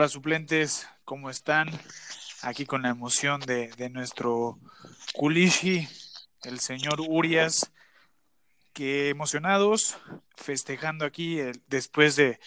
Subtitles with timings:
[0.00, 1.68] Hola suplentes, ¿cómo están?
[2.40, 4.58] Aquí con la emoción de, nuestro
[5.12, 5.86] Kulishi,
[6.44, 7.70] el señor Urias,
[8.72, 9.98] que emocionados,
[10.36, 12.40] festejando aquí después de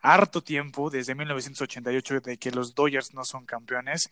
[0.00, 4.10] harto tiempo, desde 1988, de que los Dodgers no son campeones.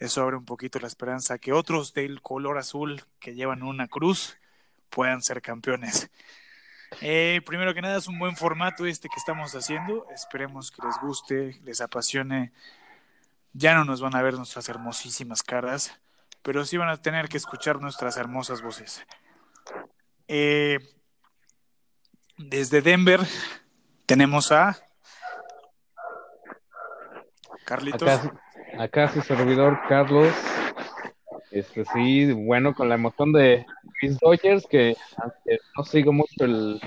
[0.00, 4.38] Eso abre un poquito la esperanza que otros del color azul que llevan una cruz
[4.90, 6.10] puedan ser campeones.
[7.00, 10.06] Eh, primero que nada, es un buen formato este que estamos haciendo.
[10.10, 12.52] Esperemos que les guste, les apasione.
[13.52, 15.98] Ya no nos van a ver nuestras hermosísimas caras,
[16.42, 19.04] pero sí van a tener que escuchar nuestras hermosas voces.
[20.28, 20.78] Eh,
[22.36, 23.20] desde Denver
[24.06, 24.76] tenemos a
[27.64, 28.20] Carlitos.
[28.78, 30.34] Acá, su servidor Carlos.
[31.54, 33.64] Este sí, bueno, con la emoción de
[34.02, 36.80] mis Dodgers, que aunque no sigo mucho el,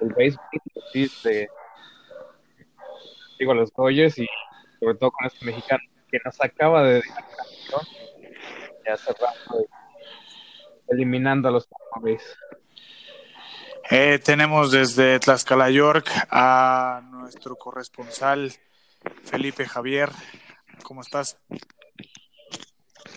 [0.00, 0.44] el béisbol,
[0.92, 1.48] sí, este,
[3.38, 4.26] sigo a los Dodgers y
[4.80, 7.86] sobre todo con este mexicano que nos acaba de campeón,
[8.84, 9.64] ya cerrando
[10.88, 12.36] eliminando a los Cowboys.
[13.90, 18.52] Eh, tenemos desde Tlaxcala, York, a nuestro corresponsal
[19.22, 20.10] Felipe Javier.
[20.82, 21.38] ¿Cómo estás?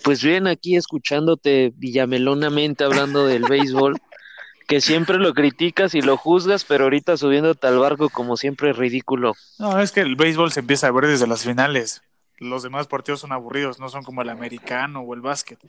[0.03, 3.99] Pues bien, aquí escuchándote villamelonamente hablando del béisbol,
[4.67, 8.77] que siempre lo criticas y lo juzgas, pero ahorita subiéndote al barco como siempre es
[8.77, 9.33] ridículo.
[9.59, 12.01] No, es que el béisbol se empieza a ver desde las finales.
[12.37, 15.59] Los demás partidos son aburridos, no son como el americano o el básquet.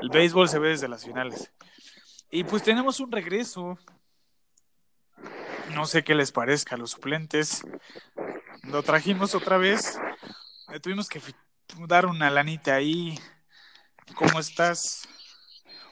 [0.00, 1.50] El béisbol se ve desde las finales.
[2.30, 3.76] Y pues tenemos un regreso.
[5.74, 7.62] No sé qué les parezca a los suplentes.
[8.62, 9.98] Lo trajimos otra vez.
[10.82, 11.20] tuvimos que
[11.88, 13.18] dar una lanita ahí.
[14.14, 15.08] ¿Cómo estás,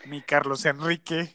[0.04, 1.34] mi Carlos Enrique?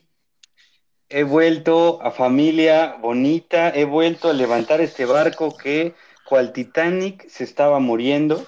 [1.10, 5.94] He vuelto a familia bonita, he vuelto a levantar este barco que,
[6.26, 8.46] cual Titanic, se estaba muriendo.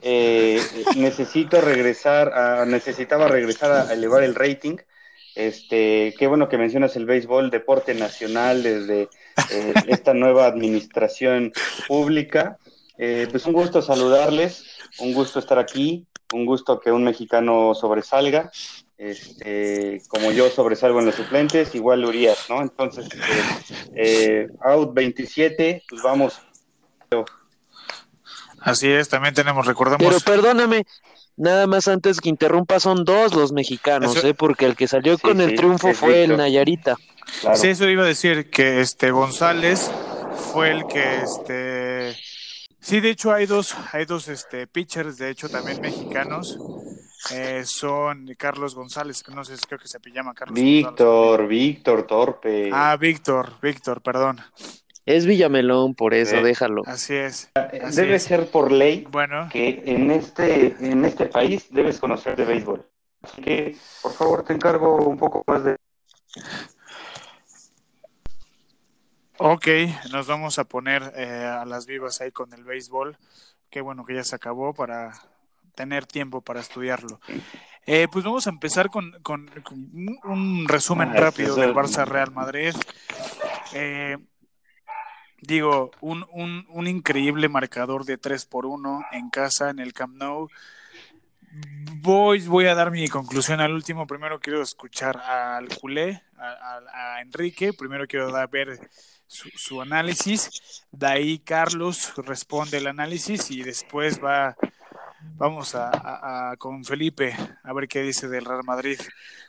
[0.00, 0.60] Eh,
[0.96, 4.76] necesito regresar, a, necesitaba regresar a, elevar el rating.
[5.34, 9.08] Este, qué bueno que mencionas el béisbol, deporte nacional desde
[9.50, 11.52] eh, esta nueva administración
[11.88, 12.58] pública.
[12.98, 18.50] Eh, pues un gusto saludarles un gusto estar aquí, un gusto que un mexicano sobresalga,
[18.98, 22.62] este, como yo sobresalgo en los suplentes, igual Urias, ¿no?
[22.62, 23.08] Entonces,
[23.96, 26.40] eh, out 27, pues vamos.
[28.60, 30.06] Así es, también tenemos, recordamos.
[30.06, 30.86] Pero perdóname,
[31.36, 34.34] nada más antes que interrumpa, son dos los mexicanos, ¿eh?
[34.34, 36.96] Porque el que salió con el triunfo fue el Nayarita.
[37.54, 39.90] Sí, eso iba a decir que este González
[40.52, 42.16] fue el que este
[42.82, 46.58] Sí, de hecho hay dos, hay dos este, pitchers, de hecho también mexicanos.
[47.32, 52.70] Eh, son Carlos González, que no sé, creo que se llama Carlos Víctor, Víctor Torpe.
[52.72, 54.40] Ah, Víctor, Víctor, perdón.
[55.06, 56.82] Es Villamelón, por eso, déjalo.
[56.86, 57.50] Así es.
[57.94, 59.48] Debe ser por ley bueno.
[59.50, 62.84] que en este, en este país debes conocer de béisbol.
[63.22, 65.76] Así que, por favor, te encargo un poco más de...
[69.44, 69.66] Ok,
[70.12, 73.18] nos vamos a poner eh, a las vivas ahí con el béisbol.
[73.70, 75.14] Qué bueno que ya se acabó para
[75.74, 77.18] tener tiempo para estudiarlo.
[77.84, 79.12] Eh, pues vamos a empezar con,
[80.22, 82.72] un resumen ah, rápido del Barça Real Madrid.
[83.72, 84.16] Eh,
[85.40, 90.14] digo, un, un, un, increíble marcador de 3 por 1 en casa, en el Camp
[90.18, 90.50] Nou.
[91.96, 94.06] Voy, voy a dar mi conclusión al último.
[94.06, 97.72] Primero quiero escuchar al culé, a, Enrique.
[97.72, 98.78] Primero quiero dar, ver
[99.32, 100.84] su, análisis.
[100.90, 104.56] De ahí Carlos responde el análisis y después va,
[105.36, 108.98] vamos a, con Felipe a ver qué dice del Real Madrid.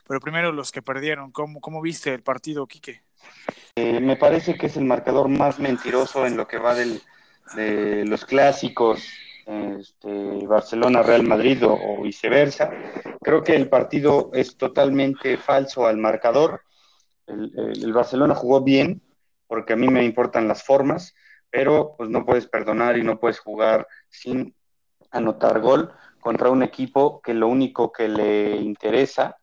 [0.06, 3.02] Pero primero los que perdieron, ¿cómo, cómo viste el partido, Quique?
[3.76, 7.02] Eh, me parece que es el marcador más mentiroso en lo que va del,
[7.54, 9.08] de los clásicos
[9.46, 12.70] este, Barcelona-Real Madrid o, viceversa.
[13.20, 16.62] Creo que el partido es totalmente falso al marcador.
[17.26, 19.02] el Barcelona jugó bien,
[19.46, 21.14] porque a mí me importan las formas,
[21.50, 24.54] pero pues no puedes perdonar y no puedes jugar sin
[25.10, 29.38] anotar gol contra un equipo que lo único que le interesa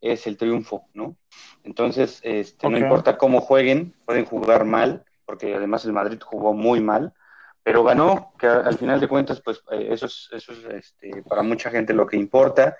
[0.00, 1.16] es el triunfo, ¿no?
[1.62, 6.80] Entonces, este, no importa cómo jueguen, pueden jugar mal, porque además el Madrid jugó muy
[6.80, 7.14] mal,
[7.62, 11.42] pero ganó, que al final de cuentas, pues eh, eso es, eso es este, para
[11.42, 12.76] mucha gente lo que importa.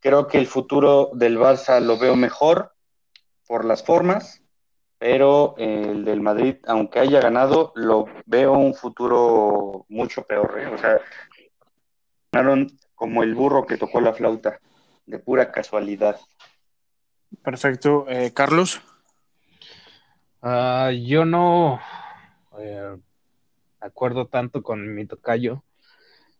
[0.00, 2.72] Creo que el futuro del Barça lo veo mejor
[3.46, 4.43] por las formas,
[5.04, 10.58] pero el del Madrid, aunque haya ganado, lo veo un futuro mucho peor.
[10.58, 10.66] ¿eh?
[10.68, 10.98] O sea,
[12.32, 14.60] ganaron como el burro que tocó la flauta,
[15.04, 16.18] de pura casualidad.
[17.42, 18.06] Perfecto.
[18.08, 18.80] Eh, Carlos.
[20.40, 21.80] Ah, yo no.
[22.58, 22.96] Eh,
[23.80, 25.64] acuerdo tanto con mi tocayo.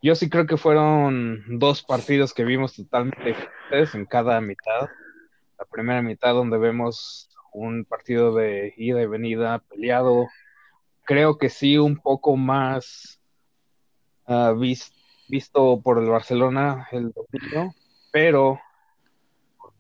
[0.01, 4.89] Yo sí creo que fueron dos partidos que vimos totalmente diferentes en cada mitad.
[5.59, 10.29] La primera mitad donde vemos un partido de ida y venida peleado.
[11.05, 13.21] Creo que sí un poco más
[14.27, 14.55] uh,
[15.29, 17.75] visto por el Barcelona el domingo,
[18.13, 18.61] pero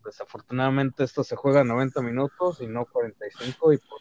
[0.05, 4.01] desafortunadamente esto se juega 90 minutos y no 45 y por...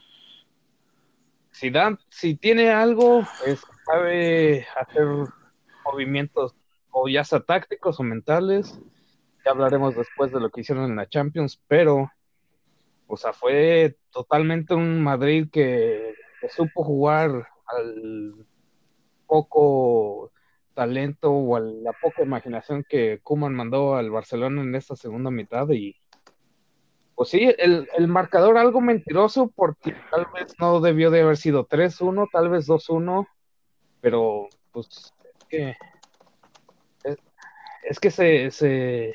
[1.51, 5.07] si dan, si tiene algo es sabe hacer
[5.85, 6.55] movimientos
[6.91, 8.79] o ya sea tácticos o mentales
[9.45, 12.11] ya hablaremos después de lo que hicieron en la Champions pero
[13.07, 16.15] o sea fue totalmente un Madrid que,
[16.49, 18.45] supo jugar al
[19.27, 20.31] poco
[20.73, 25.69] talento o a la poca imaginación que Kuman mandó al Barcelona en esta segunda mitad
[25.69, 25.95] y
[27.15, 31.67] pues sí, el, el marcador algo mentiroso porque tal vez no debió de haber sido
[31.67, 33.27] 3-1, tal vez 2-1,
[34.01, 35.75] pero pues es que
[37.83, 39.13] es, que se, se,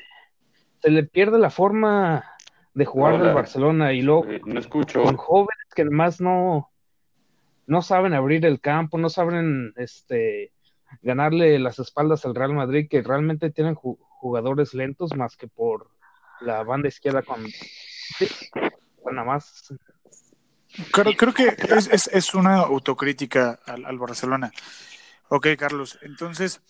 [0.81, 2.23] se, le pierde la forma
[2.73, 5.03] de jugar del Barcelona y luego no escucho.
[5.03, 6.69] con jóvenes que además no
[7.69, 10.51] no saben abrir el campo, no saben este
[11.01, 15.91] ganarle las espaldas al Real Madrid, que realmente tienen jugadores lentos más que por
[16.41, 17.45] la banda izquierda con,
[19.11, 19.73] nada más.
[20.91, 24.51] Creo, creo que es, es, una autocrítica al, al, Barcelona.
[25.29, 26.61] Ok, Carlos, entonces,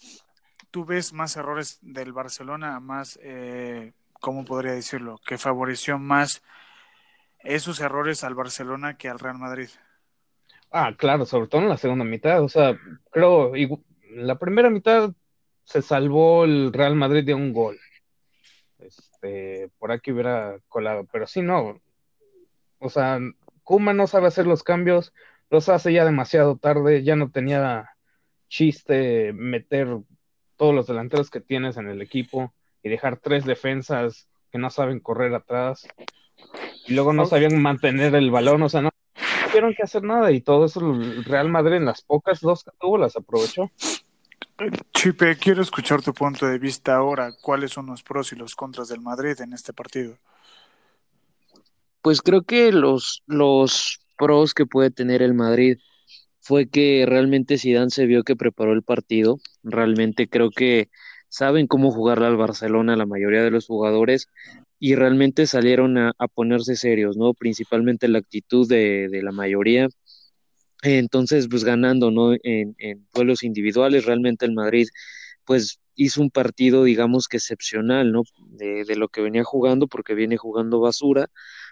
[0.72, 5.20] ¿tú ves más errores del Barcelona, más, eh, ¿cómo podría decirlo?
[5.26, 6.44] Que favoreció más
[7.40, 9.70] esos errores al Barcelona que al Real Madrid.
[10.72, 12.44] Ah, claro, sobre todo en la segunda mitad.
[12.44, 12.78] O sea,
[13.12, 13.54] creo,
[14.12, 15.12] la primera mitad
[15.64, 17.80] se salvó el Real Madrid de un gol.
[18.80, 21.82] Este, por aquí hubiera colado, pero sí, no.
[22.80, 23.20] O sea,
[23.64, 25.14] Kuma no sabe hacer los cambios,
[25.50, 27.90] los hace ya demasiado tarde, ya no tenía
[28.48, 30.00] chiste meter
[30.56, 32.54] todos los delanteros que tienes en el equipo
[32.84, 35.88] y dejar tres defensas que no saben correr atrás
[36.88, 38.90] y luego no sabían mantener el balón, o sea, no
[39.48, 42.72] tuvieron que hacer nada y todo eso el Real Madrid en las pocas dos que
[42.80, 43.72] tuvo las aprovechó.
[44.94, 47.32] Chipe, quiero escuchar tu punto de vista ahora.
[47.42, 50.18] ¿Cuáles son los pros y los contras del Madrid en este partido?
[52.02, 55.78] Pues creo que los, los pros que puede tener el Madrid
[56.42, 59.40] fue que realmente Zidane se vio que preparó el partido.
[59.64, 60.90] Realmente creo que
[61.30, 64.28] saben cómo jugarle al Barcelona la mayoría de los jugadores
[64.80, 67.34] y realmente salieron a, ponerse serios, ¿no?
[67.34, 69.90] Principalmente la actitud de, de la mayoría
[70.82, 72.34] entonces, pues ganando, ¿no?
[72.44, 74.88] En, en duelos individuales, realmente el Madrid,
[75.46, 78.24] pues hizo un partido, digamos que excepcional, ¿no?
[78.52, 81.28] De, de, lo que venía jugando, porque viene jugando basura,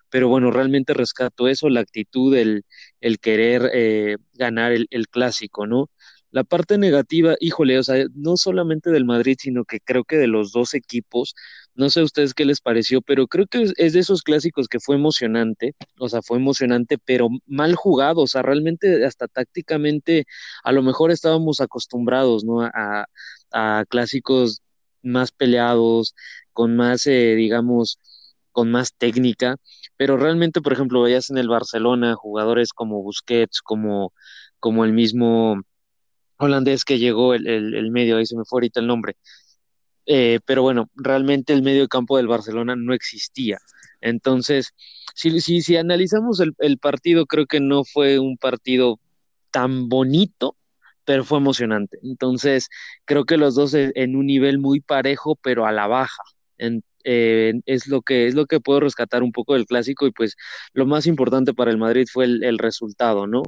[0.09, 2.65] pero bueno, realmente rescato eso, la actitud, el,
[3.01, 5.89] el querer eh, ganar el, el, clásico, ¿no?
[6.31, 10.27] La parte negativa, híjole, o sea, no solamente del Madrid, sino que creo que de
[10.27, 11.33] los dos equipos,
[11.75, 14.79] no sé a ustedes qué les pareció, pero creo que es de esos clásicos que
[14.79, 20.25] fue emocionante, o sea, fue emocionante, pero mal jugado, o sea, realmente hasta tácticamente
[20.63, 22.61] a lo mejor estábamos acostumbrados, ¿no?
[22.61, 23.05] A,
[23.89, 24.61] clásicos
[25.01, 26.13] más peleados,
[26.53, 27.99] con más, eh, digamos,
[28.51, 29.57] con más técnica,
[29.97, 34.13] pero realmente, por ejemplo, veías en el Barcelona jugadores como Busquets, como,
[34.59, 35.61] como el mismo
[36.37, 39.15] holandés que llegó el, el, medio, ahí se me fue ahorita el nombre.
[40.05, 43.57] Eh, pero bueno, realmente el medio campo del Barcelona no existía.
[44.01, 44.73] Entonces,
[45.15, 48.99] si, si, si analizamos el, el, partido, creo que no fue un partido
[49.51, 50.55] tan bonito,
[51.05, 51.99] pero fue emocionante.
[52.03, 52.69] Entonces,
[53.05, 56.23] creo que los dos en un nivel muy parejo, pero a la baja.
[57.09, 60.35] Eh, es lo que es lo que puedo rescatar un poco del clásico y pues
[60.73, 63.43] lo más importante para el Madrid fue el, el resultado, ¿no?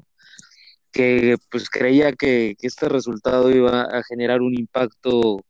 [0.91, 5.43] Que pues creía que, que, este resultado iba a generar un impacto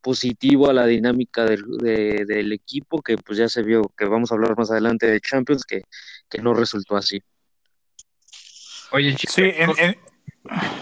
[0.00, 4.30] positivo a la dinámica del, de, del, equipo, que pues ya se vio, que vamos
[4.30, 5.82] a hablar más adelante de Champions, que,
[6.28, 7.20] que no resultó así.
[8.92, 9.96] Oye, chicos, sí, en, en...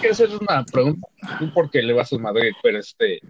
[0.01, 1.07] quiero hacer una pregunta,
[1.39, 3.21] tú porque le vas al Madrid, pero este,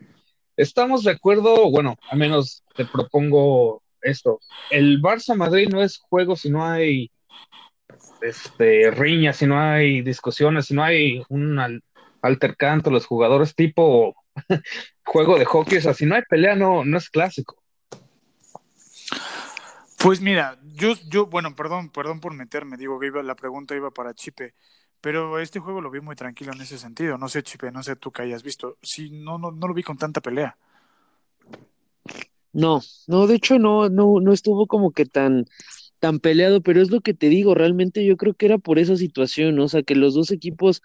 [0.57, 1.71] ¿estamos de acuerdo?
[1.71, 7.11] Bueno, al menos te propongo esto, el Barça-Madrid no es juego si no hay
[8.23, 11.83] este, riñas, si no hay discusiones, si no hay un al,
[12.23, 14.15] altercado los jugadores tipo
[15.05, 17.63] juego de hockey, o sea, si no hay pelea, no, no es clásico.
[19.99, 23.91] Pues mira, yo, yo, bueno, perdón, perdón por meterme, digo que iba, la pregunta iba
[23.91, 24.55] para Chipe,
[25.01, 27.19] pero este juego lo vi muy tranquilo en ese sentido.
[27.19, 28.79] No sé, Chipe, no sé tú que hayas visto.
[28.83, 30.57] Sí, no, no, no lo vi con tanta pelea.
[32.53, 35.47] No, no, de hecho no, no, no estuvo como que tan,
[36.03, 38.97] tan peleado, pero es lo que te digo, realmente yo creo que era por esa
[38.97, 40.83] situación, o sea, que los dos equipos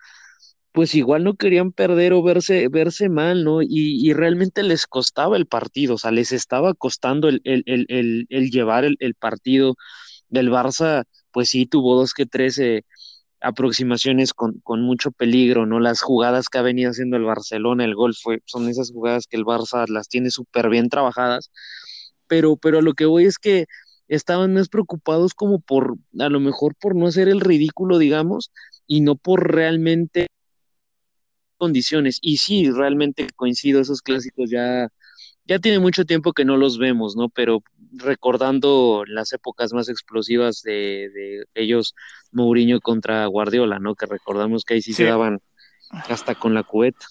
[0.73, 3.61] pues igual no querían perder o verse, verse mal, ¿no?
[3.63, 8.85] Y, realmente les costaba el partido, o sea, les estaba costando el, el, el, llevar
[8.85, 9.75] el, partido
[10.29, 12.83] del Barça, pues sí, tuvo dos que tres eh,
[13.41, 15.79] aproximaciones con, con, mucho peligro, ¿no?
[15.79, 19.37] Las jugadas que ha venido haciendo el Barcelona, el gol fue, son esas jugadas que
[19.37, 21.49] el Barça las tiene súper bien trabajadas,
[22.27, 23.65] pero, pero lo que voy es que
[24.07, 28.51] estaban más preocupados como por, a lo mejor por no hacer el ridículo, digamos,
[28.85, 30.27] y no por realmente
[31.57, 32.19] condiciones.
[32.21, 34.89] Y sí, realmente coincido, esos clásicos ya,
[35.45, 37.29] ya tiene mucho tiempo que no los vemos, ¿no?
[37.29, 41.95] Pero recordando las épocas más explosivas de, de ellos,
[42.31, 43.95] Mourinho contra Guardiola, ¿no?
[43.95, 45.39] Que recordamos que ahí sí, se daban
[45.89, 47.05] hasta con la cubeta.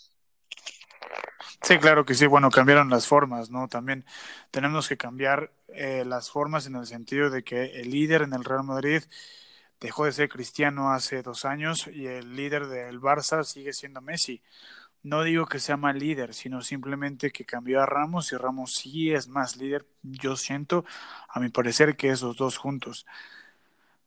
[1.67, 2.27] Sí, claro que sí.
[2.27, 3.67] Bueno, cambiaron las formas, ¿no?
[3.67, 4.05] También
[4.53, 8.45] tenemos que cambiar eh, las formas en el sentido de que el líder en el
[8.45, 9.03] Real Madrid
[9.81, 14.43] dejó de ser Cristiano hace dos años y el líder del Barça sigue siendo Messi.
[15.03, 19.11] No digo que sea mal líder, sino simplemente que cambió a Ramos y Ramos sí
[19.13, 19.87] es más líder.
[20.05, 20.85] Yo siento,
[21.29, 23.07] a mi parecer, que esos dos juntos.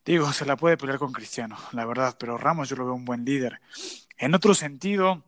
[0.05, 3.03] Digo, se la puede pelear con Cristiano, la verdad, pero Ramos yo lo veo un
[3.03, 3.59] buen líder.
[4.17, 5.25] En otro sentido,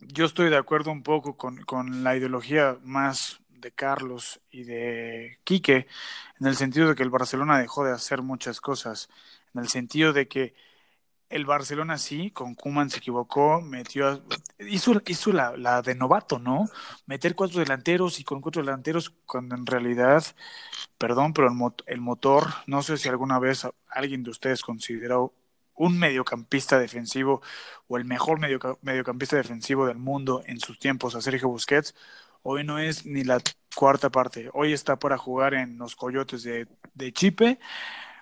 [0.00, 5.38] yo estoy de acuerdo un poco con, con la ideología más de Carlos y de
[5.44, 5.86] Quique,
[6.40, 9.08] en el sentido de que el Barcelona dejó de hacer muchas cosas
[9.54, 10.54] en el sentido de que
[11.30, 14.22] el Barcelona sí, con Kuman se equivocó, metió,
[14.60, 16.70] hizo, hizo la, la, de novato, ¿no?
[17.06, 20.24] Meter cuatro delanteros y con cuatro delanteros, cuando en realidad,
[20.96, 21.48] perdón, pero
[21.86, 25.34] el, motor, no sé si alguna vez alguien de ustedes consideró
[25.78, 27.40] un mediocampista defensivo
[27.86, 28.40] o el mejor
[28.82, 31.94] mediocampista defensivo del mundo en sus tiempos a Sergio Busquets,
[32.42, 33.40] hoy no es ni la
[33.74, 36.66] cuarta parte, hoy está para jugar en los Coyotes de,
[37.12, 37.58] Chipe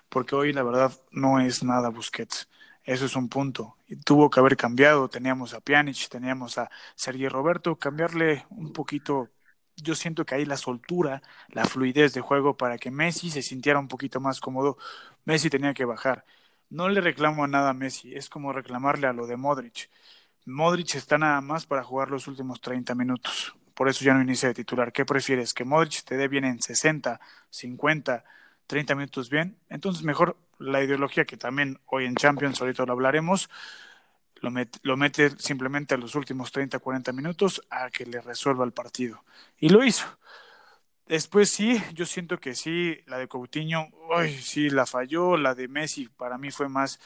[0.09, 2.47] porque hoy la verdad no es nada Busquets.
[2.83, 3.77] Eso es un punto.
[4.05, 5.09] Tuvo que haber cambiado.
[5.09, 7.77] Teníamos a Pjanic, teníamos a Sergio Roberto.
[7.77, 9.29] Cambiarle un poquito.
[9.75, 13.79] Yo siento que ahí la soltura, la fluidez de juego para que Messi se sintiera
[13.79, 14.77] un poquito más cómodo.
[15.25, 16.25] Messi tenía que bajar.
[16.69, 18.13] No le reclamo a nada a Messi.
[18.15, 19.89] Es como reclamarle a lo de Modric.
[20.45, 23.55] Modric está nada más para jugar los últimos 30 minutos.
[23.73, 24.91] Por eso ya no inicia de titular.
[24.91, 25.53] ¿Qué prefieres?
[25.53, 27.19] ¿Que Modric te dé bien en 60,
[27.49, 28.23] 50?
[28.67, 29.57] 30 minutos bien.
[29.69, 33.49] Entonces, mejor la ideología que también hoy en Champions, ahorita lo hablaremos,
[34.41, 34.51] lo,
[34.83, 39.23] lo mete simplemente a los últimos 30, 40 minutos a que le resuelva el partido.
[39.57, 40.05] Y lo hizo.
[41.07, 45.69] Después sí, yo siento que sí, la de Coutinho, hoy sí la falló, la de
[45.69, 46.99] Messi para mí fue más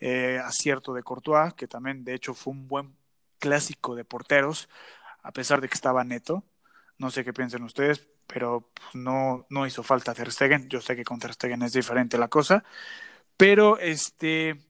[0.00, 2.94] eh, acierto de Courtois, que también de hecho fue un buen
[3.40, 4.68] clásico de porteros,
[5.22, 6.44] a pesar de que estaba neto.
[6.98, 10.68] No sé qué piensan ustedes, pero pues, no, no hizo falta Ter Stegen.
[10.68, 12.64] Yo sé que con Ter Stegen es diferente la cosa,
[13.36, 14.60] pero este,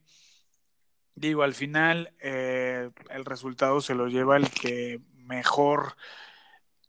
[1.14, 5.95] digo, al final eh, el resultado se lo lleva el que mejor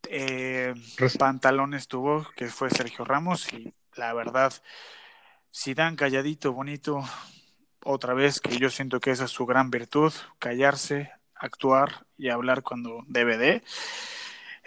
[0.07, 0.73] eh,
[1.17, 4.53] pantalones tuvo, que fue Sergio Ramos, y la verdad,
[5.51, 7.03] si dan calladito, bonito,
[7.83, 12.63] otra vez, que yo siento que esa es su gran virtud, callarse, actuar y hablar
[12.63, 13.63] cuando debe de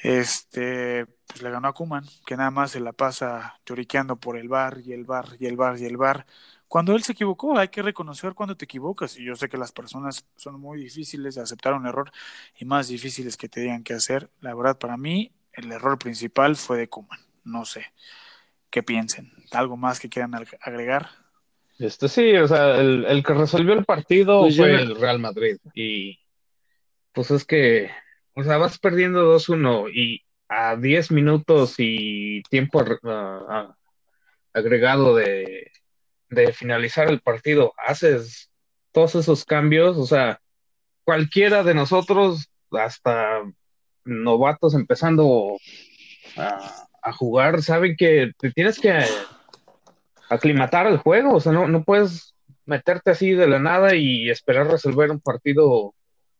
[0.03, 4.49] este, pues le ganó a Kuman, que nada más se la pasa lloriqueando por el
[4.49, 6.27] bar y el bar y el bar y el bar.
[6.73, 9.19] Cuando él se equivocó, hay que reconocer cuando te equivocas.
[9.19, 12.11] Y yo sé que las personas son muy difíciles de aceptar un error
[12.57, 14.31] y más difíciles que te digan qué hacer.
[14.41, 17.21] La verdad, para mí, el error principal fue de Kuman.
[17.45, 17.93] No sé
[18.71, 19.31] qué piensen.
[19.51, 21.11] ¿Algo más que quieran agregar?
[21.79, 25.59] Este sí, o sea, el, que resolvió el partido pues fue el Real Madrid.
[25.75, 26.21] Y
[27.13, 27.91] pues es que
[28.33, 32.83] o sea, vas perdiendo 2-1 y a 10 minutos y tiempo
[34.55, 35.72] agregado de,
[36.53, 38.51] finalizar el partido, haces
[38.93, 40.41] todos esos cambios, o sea,
[41.05, 43.43] cualquiera de nosotros, hasta
[44.05, 45.57] novatos empezando
[46.37, 49.05] a, a, jugar, saben que te tienes que
[50.29, 52.35] aclimatar al juego, o sea, no, no puedes
[52.65, 55.95] meterte así de la nada y esperar resolver un partido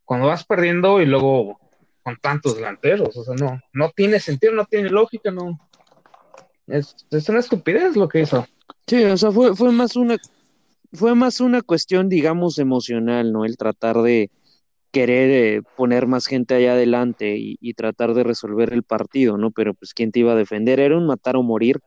[0.05, 1.59] cuando vas perdiendo y luego
[2.03, 3.15] con tantos delanteros.
[3.17, 5.59] O sea, no, no tiene sentido, no tiene lógica, no.
[6.67, 8.47] Es, es una estupidez lo que hizo.
[8.87, 10.17] Sí, o sea, fue, fue más una
[10.93, 13.45] fue más una cuestión, digamos, emocional, ¿no?
[13.45, 14.29] El tratar de
[14.91, 19.51] querer eh, poner más gente allá adelante y, tratar de resolver el partido, ¿no?
[19.51, 21.79] Pero pues quién te iba a defender, era un matar o morir.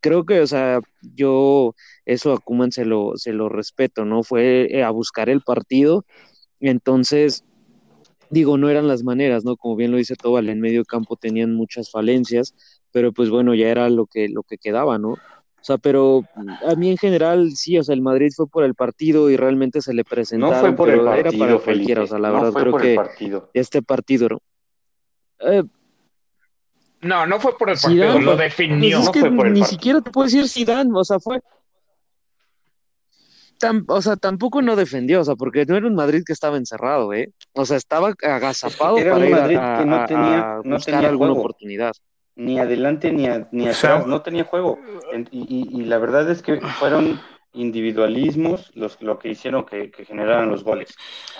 [0.00, 0.80] Creo que, o sea,
[1.16, 4.22] yo eso a Kuman se lo, se lo respeto, ¿no?
[4.22, 6.04] Fue eh, a buscar el partido.
[6.60, 7.44] Entonces,
[8.30, 9.56] digo, no eran las maneras, ¿no?
[9.56, 12.54] Como bien lo dice Tobal, en medio campo tenían muchas falencias,
[12.92, 15.16] pero pues bueno, ya era lo que, lo que quedaba, ¿no?
[15.60, 16.24] O sea, pero
[16.66, 19.82] a mí en general sí, o sea, el Madrid fue por el partido y realmente
[19.82, 21.64] se le presentaron, No fue por el pero era partido, para Felipe.
[21.64, 23.50] cualquiera, o sea, la no verdad fue creo por que el partido.
[23.52, 24.38] este partido, ¿no?
[25.40, 25.62] Eh,
[27.02, 28.98] No, no fue por el partido, Zidane, lo definió.
[28.98, 29.78] Pues es no que fue por el ni partido.
[29.78, 31.40] siquiera te puedo decir Zidane, o sea, fue...
[33.88, 37.12] O sea, tampoco no defendió, o sea, porque no era un Madrid que estaba encerrado,
[37.12, 37.30] ¿eh?
[37.52, 40.56] O sea, estaba agazapado era para un ir a, Madrid a- que no tenía- a
[40.64, 41.40] no buscar tenía alguna juego.
[41.40, 41.92] oportunidad.
[42.40, 44.78] Ni adelante ni, a- ni O sea, atrás, no tenía juego.
[45.30, 47.20] Y, y- y la verdad es que fueron
[47.52, 50.94] individualismos los lo que hicieron que, que generaran los goles.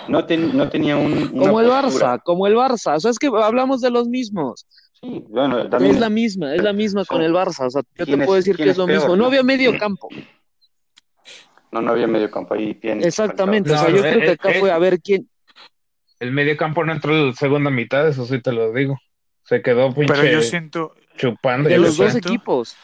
[0.07, 2.13] No, ten- no tenía un, Como el postura.
[2.17, 4.67] Barça, como el Barça, o sea, es que hablamos de los mismos.
[5.01, 7.95] Sí, bueno, también Es la misma, es la misma con el Barça, o sea, yo
[7.97, 9.15] te ¿quién es- puedo decir que es es lo peor, mismo.
[9.15, 9.21] no?
[9.23, 10.07] No había medio campo.
[11.71, 12.73] no, no había medio campo ahí.
[12.73, 14.59] Bien, Exactamente, o sea, yo creo que eh, acá eh.
[14.59, 15.27] fue a ver quién,
[16.19, 18.97] El medio campo no entró en la segunda mitad, eso sí te lo digo.
[19.43, 21.69] Se quedó pinche Pero yo siento, chupando.
[21.69, 22.75] de los dos siento- equipos.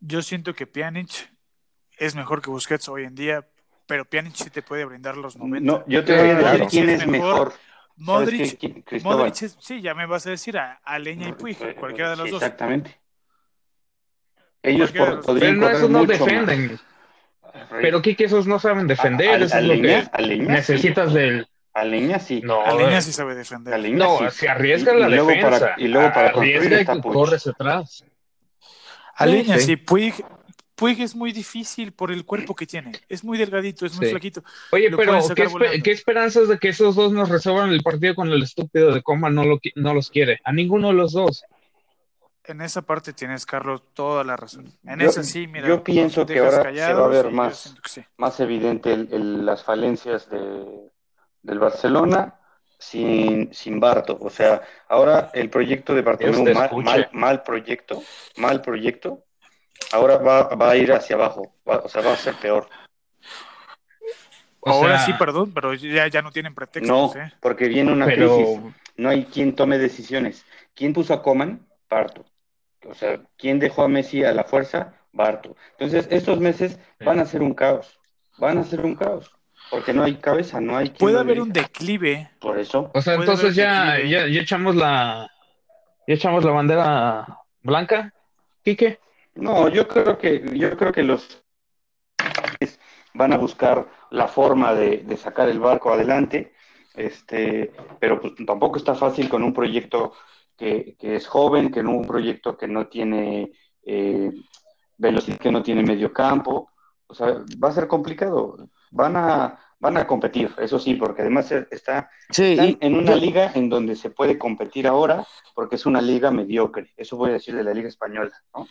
[0.00, 1.32] yo siento que Pjanic
[1.98, 3.46] es mejor que Busquets hoy en día,
[3.86, 5.60] pero Pjanic sí te puede brindar los 90.
[5.72, 6.58] No, yo te voy a Claro.
[6.64, 7.28] decir quién Es mejor.
[7.28, 7.48] mejor.
[7.52, 7.60] ¿Sabes
[7.96, 9.02] Modric.
[9.04, 12.16] Modric es- sí, ya me vas a decir a, a Leña y Puig, cualquiera de
[12.16, 12.42] los Sí, dos.
[12.42, 12.98] Exactamente.
[14.62, 16.80] Ellos por- podrían Pero no, esos no más.
[17.70, 19.28] Pero Kike, esos no saben defender.
[19.28, 21.14] A- a- eso a es lo que a Leña necesitas sí.
[21.18, 21.48] del.
[21.74, 22.40] A Leña sí.
[22.44, 23.78] No, A Leña sí sabe defender.
[23.92, 24.38] No, sí.
[24.38, 25.50] se arriesga Y- la y luego defensa.
[25.50, 28.04] para- y luego para arriesga está y corres atrás.
[29.16, 29.66] A Leña Sí.
[29.66, 30.14] sí, Puig,
[30.76, 32.92] Puig es muy difícil por el cuerpo que tiene.
[33.08, 34.10] Es muy delgadito, es muy Sí.
[34.12, 34.42] flaquito.
[34.72, 35.12] Oye, Lo pero
[35.82, 39.30] ¿qué, esperanzas de que esos dos nos resuelvan el partido con el estúpido de Coma
[39.30, 40.40] no, lo, no los quiere?
[40.44, 41.44] A ninguno de los dos.
[42.46, 44.72] En esa parte tienes, Carlos, toda la razón.
[44.84, 45.66] En Yo- esa sí, mira.
[45.68, 47.74] yo pienso que dejas ahora se va a ver más.
[48.16, 50.90] Más evidente el- el- las falencias de,
[51.44, 52.34] del Barcelona
[52.78, 54.18] sin, sin Barto.
[54.20, 58.02] O sea, ahora el proyecto de Bartomeu, mal, mal, mal proyecto,
[58.36, 59.24] mal proyecto,
[59.92, 61.54] ahora va, va a ir hacia abajo.
[61.68, 62.68] Va- o sea, va a ser peor.
[64.60, 67.32] O Ahora sea, sí, perdón, pero ya, ya no tienen No, pretextos, ¿eh?
[67.40, 68.58] porque viene una crisis.
[68.96, 70.46] No hay quien tome decisiones.
[70.74, 71.66] ¿Quién puso a Coman?
[71.90, 72.24] Barto.
[72.86, 74.94] O sea, ¿quién dejó a Messi a la fuerza?
[75.12, 75.56] Barto.
[75.72, 77.98] Entonces, estos meses van a ser un caos.
[78.38, 79.30] Van a ser un caos.
[79.74, 82.30] Porque no hay cabeza, no hay Puede haber un declive.
[82.38, 82.92] Por eso.
[82.94, 85.28] O sea, entonces ya, ya, ya echamos la
[86.06, 88.14] ya echamos la bandera blanca,
[88.62, 89.00] Quique.
[89.34, 91.42] No, yo creo que, yo creo que los
[93.14, 96.52] van a buscar la forma de, de sacar el barco adelante,
[96.94, 100.12] este, pero pues tampoco está fácil con un proyecto
[100.56, 103.50] que, que es joven, que no un proyecto que no tiene
[103.82, 104.30] eh,
[104.98, 106.70] velocidad, que no tiene medio campo,
[107.08, 108.68] o sea, va a ser complicado.
[108.90, 113.14] Van a, van a competir, eso sí, porque además está Sí, están y en una
[113.14, 116.92] liga en donde se puede competir ahora, porque es una liga mediocre.
[116.96, 118.66] Eso voy a decir de la liga española, ¿no?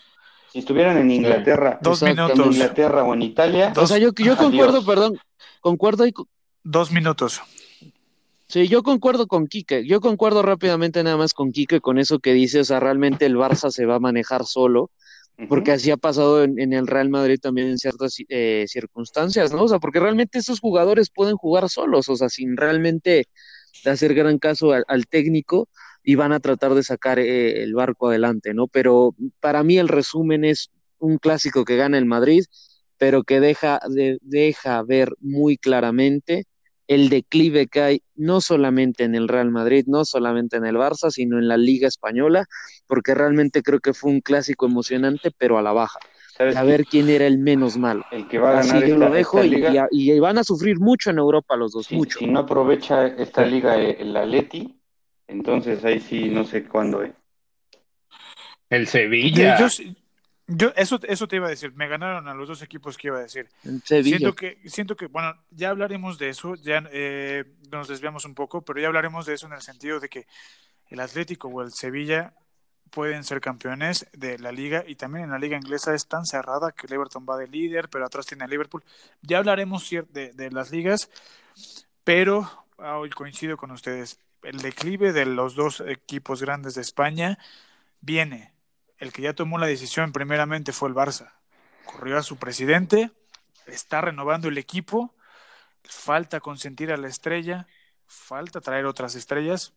[0.52, 2.46] Si estuvieran en Inglaterra, Dos en minutos.
[2.46, 4.38] Inglaterra o en Italia, o sea, yo, yo Adiós.
[4.38, 5.20] concuerdo, perdón,
[5.62, 6.14] concuerdo y
[6.64, 7.42] Dos minutos.
[8.48, 12.34] Sí, yo concuerdo con Quique, yo concuerdo rápidamente nada más con Quique con eso que
[12.34, 14.92] dice, o sea, realmente el Barça se va a manejar solo,
[15.48, 19.64] porque así ha pasado en, en el Real Madrid también en ciertas eh, circunstancias, ¿no?
[19.64, 23.26] O sea, porque realmente esos jugadores pueden jugar solos, o sea, sin realmente
[23.86, 25.70] hacer gran caso al, al técnico
[26.04, 28.68] y van a tratar de sacar eh, el barco adelante, ¿no?
[28.68, 32.46] Pero para mí el resumen es un clásico que gana el Madrid,
[32.98, 36.46] pero que deja, de- deja ver muy claramente
[36.88, 41.10] el declive que hay no solamente en el Real Madrid, no solamente en el Barça,
[41.12, 42.46] sino en la Liga Española,
[42.88, 46.00] porque realmente creo que fue un clásico emocionante, pero a la baja.
[46.38, 48.04] ¿sabes A ver quién era el menos malo.
[48.12, 50.20] el que va a Así ganar yo esta, lo dejo esta y, liga, y- y
[50.20, 52.20] van a sufrir mucho en Europa los dos, si, mucho.
[52.20, 54.80] si no aprovecha esta liga eh, el Atleti,
[55.28, 57.04] entonces ahí sí no sé cuándo.
[57.04, 57.14] eh.
[58.70, 59.58] El Sevilla.
[59.60, 59.94] Yo, yo-
[60.76, 61.74] eso, eso te iba a decir.
[61.74, 63.50] Me ganaron a los dos equipos que iba a decir.
[63.84, 64.18] Sevilla.
[64.18, 68.62] Siento que, siento que, bueno, ya hablaremos de eso, ya eh, nos desviamos un poco,
[68.62, 70.28] pero ya hablaremos de eso en el sentido de que
[70.90, 72.34] el Atlético o el Sevilla
[72.94, 76.72] pueden ser campeones de la liga y también en la liga inglesa es tan cerrada
[76.72, 78.84] que el Everton va de líder, pero atrás tiene a Liverpool.
[79.22, 81.10] Ya hablaremos de, de las ligas,
[82.04, 84.20] pero ah, hoy coincido con ustedes.
[84.44, 87.40] El declive de los dos equipos grandes de España
[88.02, 88.53] viene.
[89.04, 91.34] El que ya tomó la decisión primeramente fue el Barça.
[91.86, 93.12] Corrió a su presidente,
[93.68, 95.14] está renovando el equipo,
[95.84, 97.68] falta consentir a la estrella,
[98.08, 99.74] falta traer otras estrellas,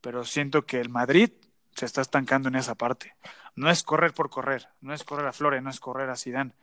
[0.00, 1.32] pero siento que el Madrid
[1.76, 3.14] se está estancando en esa parte.
[3.56, 6.54] No es correr por correr, no es correr a Flore, no es correr a Zidane.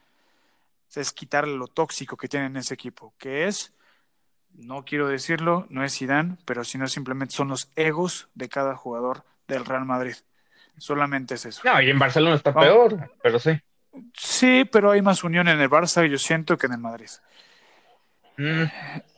[0.96, 3.72] Es quitarle lo tóxico que tiene en ese equipo, que es,
[4.56, 9.26] no quiero decirlo, no es Zidane, pero sino simplemente son los egos de cada jugador
[9.48, 10.16] del Real Madrid.
[10.80, 11.62] Solamente es eso.
[11.64, 12.70] No, y en Barcelona está Vamos.
[12.70, 13.52] peor, pero sí.
[14.18, 17.10] Sí, pero hay más unión en el Barça, yo siento, que en el Madrid.
[18.38, 18.62] Mm,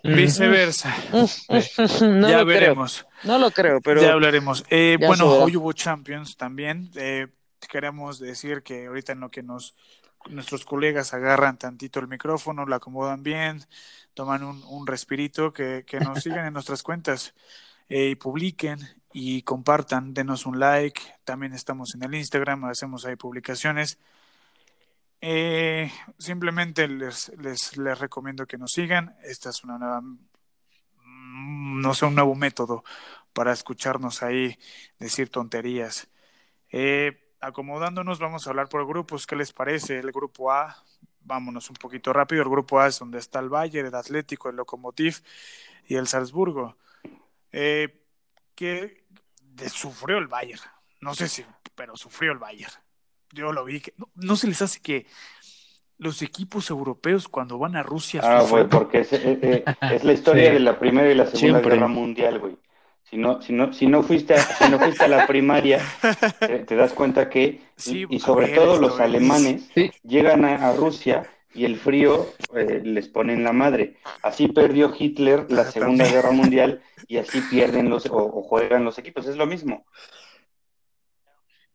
[0.04, 0.16] mm.
[0.16, 0.96] Viceversa.
[1.12, 3.06] no ya lo veremos.
[3.22, 3.32] creo.
[3.32, 4.66] No lo creo, pero Ya hablaremos.
[4.70, 6.90] Eh, ya bueno, hoy hubo Champions también.
[6.96, 7.28] Eh,
[7.70, 9.76] queremos decir que ahorita en lo que nos
[10.30, 13.64] nuestros colegas agarran tantito el micrófono, lo acomodan bien,
[14.14, 17.34] toman un, un respirito, que, que nos sigan en nuestras cuentas
[17.90, 18.80] eh, y publiquen
[19.14, 21.02] y compartan, denos un like.
[21.24, 24.00] También estamos en el Instagram, hacemos ahí publicaciones.
[25.22, 29.16] Eh, simplemente les, les, les recomiendo que nos sigan.
[29.24, 32.84] Esta es una nueva, mm, no sé, un nuevo método
[33.34, 34.58] para escucharnos ahí
[35.00, 36.10] decir tonterías.
[36.72, 39.28] Eh, acomodándonos, vamos a hablar por grupos.
[39.28, 40.00] ¿Qué les parece?
[40.00, 40.84] El grupo A,
[41.22, 42.42] vámonos un poquito rápido.
[42.44, 45.22] El grupo A es donde está el Bayern, el Atlético, el Lokomotiv
[45.86, 46.78] y el Salzburgo.
[47.52, 48.01] Eh,
[48.66, 50.62] que sufrió el Bayern.
[51.00, 51.44] No sé si,
[51.76, 52.72] pero sufrió el Bayern.
[53.32, 53.82] Yo lo vi.
[53.82, 55.08] Que, no, no se les hace que
[55.98, 58.68] los equipos europeos cuando van a Rusia Ah, sufren?
[58.68, 60.54] güey, porque es, eh, eh, es la historia Sí.
[60.54, 61.74] de la Primera y la Segunda Siempre.
[61.76, 62.58] Guerra Mundial, güey.
[63.10, 65.82] Si no, si no, si no fuiste a, si no fuiste a la primaria,
[66.40, 69.92] te, te das cuenta que, Sí, y, y sobre ver, todo los es- alemanes Sí.
[70.04, 73.98] llegan a, a Rusia y el frío eh, les pone en la madre.
[74.24, 76.22] Así perdió Hitler la Ah, Segunda también.
[76.22, 79.28] Guerra Mundial y así pierden los o, o juegan los equipos.
[79.28, 79.86] Es lo mismo.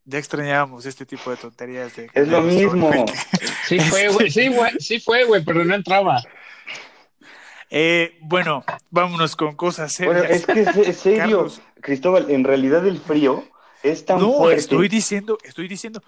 [0.05, 1.95] Ya extrañábamos este tipo de tonterías.
[1.97, 2.91] De, Es lo de- mismo.
[3.67, 6.23] Sí fue, güey, sí, güey, sí fue, güey, pero no entraba.
[7.69, 10.39] Eh, bueno, vámonos con cosas Bueno, serias.
[10.41, 11.62] es que es, es serio, Carlos.
[11.81, 12.31] Cristóbal.
[12.31, 13.45] En realidad el frío
[13.83, 14.61] es tan No, fuerte.
[14.61, 16.01] estoy diciendo, estoy diciendo,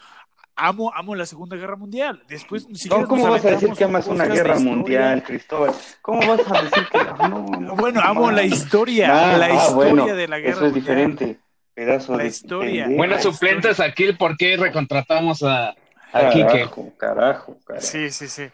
[0.58, 2.22] amo, amo la Segunda Guerra Mundial.
[2.28, 5.72] Después, siquiera No, ¿Cómo vas a decir que amas una guerra mundial, Cristóbal?
[6.02, 7.46] ¿Cómo vas a decir que no?
[7.60, 10.66] no, Bueno, no, amo la historia, Ah, la ah, historia bueno, de la guerra Eso
[10.66, 10.84] es mundial.
[10.84, 11.40] diferente.
[11.74, 12.84] Pedazo La de historia.
[12.86, 13.06] pendejo.
[13.06, 15.74] La suplentes aquí, ¿por qué recontratamos a,
[16.12, 16.46] a Quique?
[16.46, 17.86] Carajo, carajo, carajo.
[17.86, 18.48] Sí, sí, sí.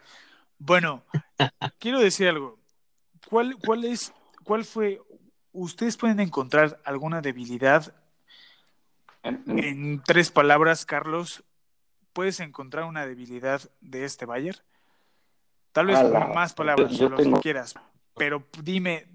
[0.58, 1.02] Bueno,
[1.78, 2.58] quiero decir algo.
[3.28, 4.12] ¿Cuál, cuál es,
[4.44, 5.00] cuál fue?
[5.52, 7.94] ¿Ustedes pueden encontrar alguna debilidad
[9.22, 11.42] en tres palabras, Carlos?
[12.14, 14.58] ¿Puedes encontrar una debilidad de este Bayern?
[15.72, 17.74] Tal vez la- más palabras, yo lo tengo- que quieras.
[18.16, 19.06] Pero dime,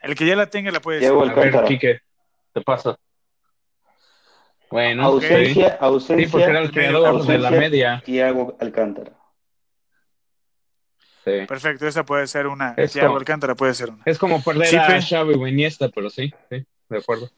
[0.00, 1.38] el que ya la tenga la puede Diego decir.
[1.38, 1.64] A ver.
[1.64, 2.00] Quique,
[2.54, 2.96] te pasa.
[4.70, 5.26] Bueno, sí.
[5.26, 8.00] Ausencia, Sí, ausencia, porque era el creador de la media.
[8.04, 9.12] Tiago Alcántara.
[11.24, 11.32] Sí.
[11.48, 12.74] Perfecto, esa puede ser una.
[12.76, 14.02] Es Thiago como- Alcántara puede ser una.
[14.06, 14.80] Es como perder Chipe.
[14.82, 17.28] a Xavi o Iniesta, pero sí, sí, de acuerdo.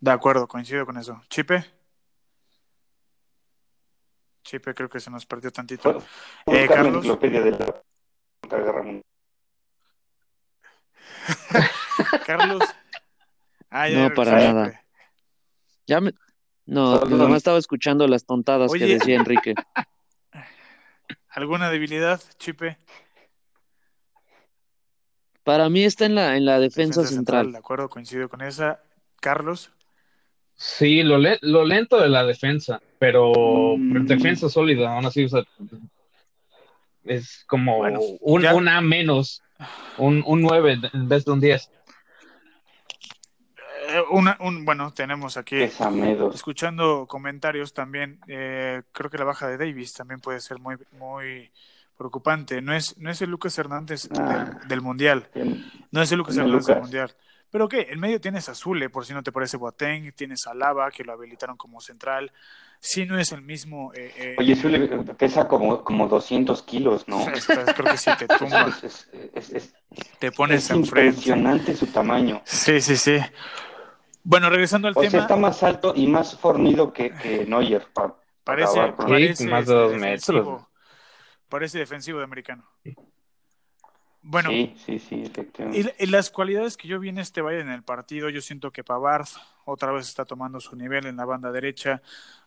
[0.00, 1.22] De acuerdo, coincido con eso.
[1.30, 1.64] Chipe.
[4.46, 5.98] Chipe creo que se nos perdió tantito.
[6.46, 6.94] Eh, la Carlos.
[6.98, 9.04] enciclopedia de la Segunda Guerra Mundial.
[12.26, 12.62] Carlos.
[13.70, 14.84] Ah, No, para nada.
[15.86, 16.12] Ya me...
[16.64, 17.18] No, Perdón.
[17.18, 19.54] nomás estaba escuchando las tontadas que decía Enrique.
[21.30, 22.78] ¿Alguna debilidad, Chipe?
[25.44, 27.52] Para mí está en la, en la defensa, central.
[27.52, 28.80] De acuerdo, coincido con esa.
[29.20, 29.72] Carlos.
[30.56, 33.92] Sí, lo, le- lo lento de la defensa, pero, Mm.
[33.92, 35.42] pero defensa sólida, aún así, o sea,
[37.04, 39.42] es como Bueno, un, ya- un A menos,
[39.98, 41.70] un, un 9 en vez de un 10.
[43.88, 45.62] Eh, una, un, bueno, tenemos aquí.
[46.34, 51.50] Escuchando comentarios también, eh, creo que la baja de Davis también puede ser muy, muy
[51.96, 52.60] preocupante.
[52.62, 54.44] No es, no es el Lucas Hernández Ah.
[54.60, 55.28] del, del Mundial.
[55.92, 56.80] No es el Lucas Hernández del.
[56.80, 57.12] Mundial.
[57.50, 60.54] Pero qué, en medio tienes a Zule, por si no te parece Boateng, tienes a
[60.54, 62.32] Lava, que lo habilitaron como central.
[62.80, 63.92] Sí, no es el mismo.
[63.94, 67.20] eh, eh, Oye, Zule pesa como, como 200 kilos, ¿no?
[67.28, 69.74] estás- creo que sí te tumba, Es, es- es- es-
[70.18, 71.08] te pones es enfrente.
[71.10, 72.42] impresionante su tamaño.
[72.44, 73.18] Sí, sí, sí.
[74.22, 77.86] Bueno, regresando al O sea, tema, está más alto y más fornido que, que Neuer.
[77.94, 80.38] pa- parece, acabar más de dos defensivo.
[80.50, 80.62] metros.
[81.48, 82.68] Parece defensivo de americano.
[84.28, 85.94] Bueno, Sí, sí, sí, efectivamente.
[85.98, 88.72] Y, y las cualidades que yo vi en este Bayern en el partido, yo siento
[88.72, 89.28] que Pavard
[89.64, 92.02] otra vez está tomando su nivel en la banda derecha.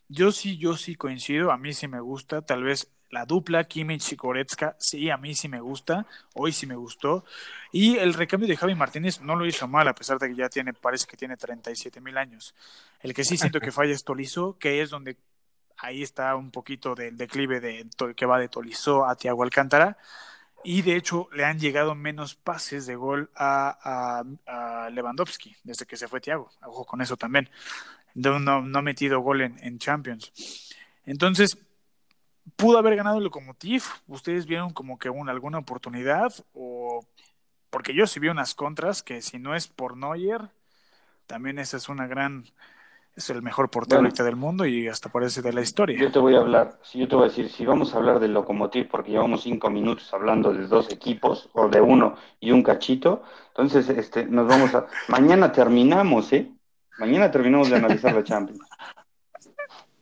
[0.10, 4.12] Yo sí, yo sí coincido, a mí sí me gusta, tal vez la dupla Kimmich
[4.12, 7.24] y Goretzka, sí, a mí sí me gusta, hoy sí me gustó.
[7.72, 10.50] Y el recambio de Javi Martínez no lo hizo mal, a pesar de que ya
[10.50, 12.56] tiene, parece que tiene 37 mil años.
[13.00, 15.18] El que sí siento que falla es Tolizo, que es donde
[15.78, 19.98] ahí está un poquito del declive de, que va de Tolizo a Tiago Alcántara.
[20.64, 24.24] Y de hecho le han llegado menos pases de gol a,
[24.92, 26.50] Lewandowski desde que se fue Thiago.
[26.64, 27.50] Ojo con eso también.
[28.16, 30.32] No, no, no ha metido gol en, en, Champions.
[31.06, 31.58] Entonces,
[32.56, 33.84] pudo haber ganado el Lokomotiv.
[34.08, 36.34] ¿Ustedes vieron como que una, alguna oportunidad?
[36.54, 37.06] O
[37.70, 40.50] porque yo sí vi unas contras que si no es por Neuer,
[41.28, 42.46] también esa es una gran,
[43.20, 46.00] es el mejor portero ahorita del mundo y hasta parece de la historia.
[46.00, 48.20] Yo te voy a hablar, si yo te voy a decir, si vamos a hablar
[48.20, 52.64] del Lokomotiv, porque llevamos cinco minutos hablando de dos equipos, o de uno y un
[52.64, 54.88] cachito, entonces este, nos vamos a...
[55.10, 56.50] Mañana terminamos, ¿eh?
[56.98, 58.62] Mañana terminamos de analizar la Champions.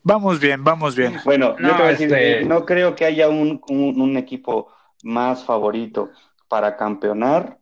[0.03, 1.17] Vamos bien, vamos bien.
[1.25, 4.15] Bueno, yo No, te voy a decir, este- no creo que haya un, un- un
[4.17, 4.71] equipo
[5.03, 6.12] más favorito
[6.47, 7.58] para campeonar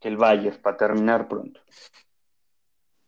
[0.00, 1.60] que el Bayern, para terminar pronto.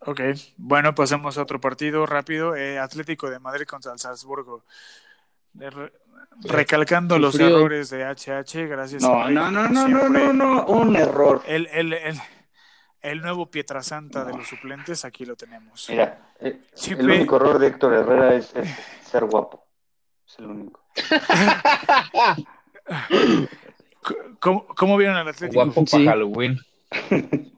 [0.06, 0.20] Ok,
[0.56, 2.54] bueno, pasamos a otro partido rápido.
[2.56, 4.64] eh, Atlético de Madrid contra el Salzburgo.
[5.52, 5.92] De re-
[6.42, 10.96] recalcando los errores de HH, gracias No, a no, no, no, no, no, no, un
[10.96, 11.42] error.
[11.46, 12.18] El, el, el,
[13.00, 15.86] el nuevo Pietrasanta de los suplentes, aquí lo tenemos.
[15.88, 18.68] Mira, eh, el único error de Héctor Herrera es, es
[19.08, 19.64] ser guapo.
[20.26, 20.80] Es el único.
[24.40, 25.64] ¿Cómo, cómo vieron al Atlético?
[25.64, 25.98] Guapo Sí.
[25.98, 26.58] para Halloween.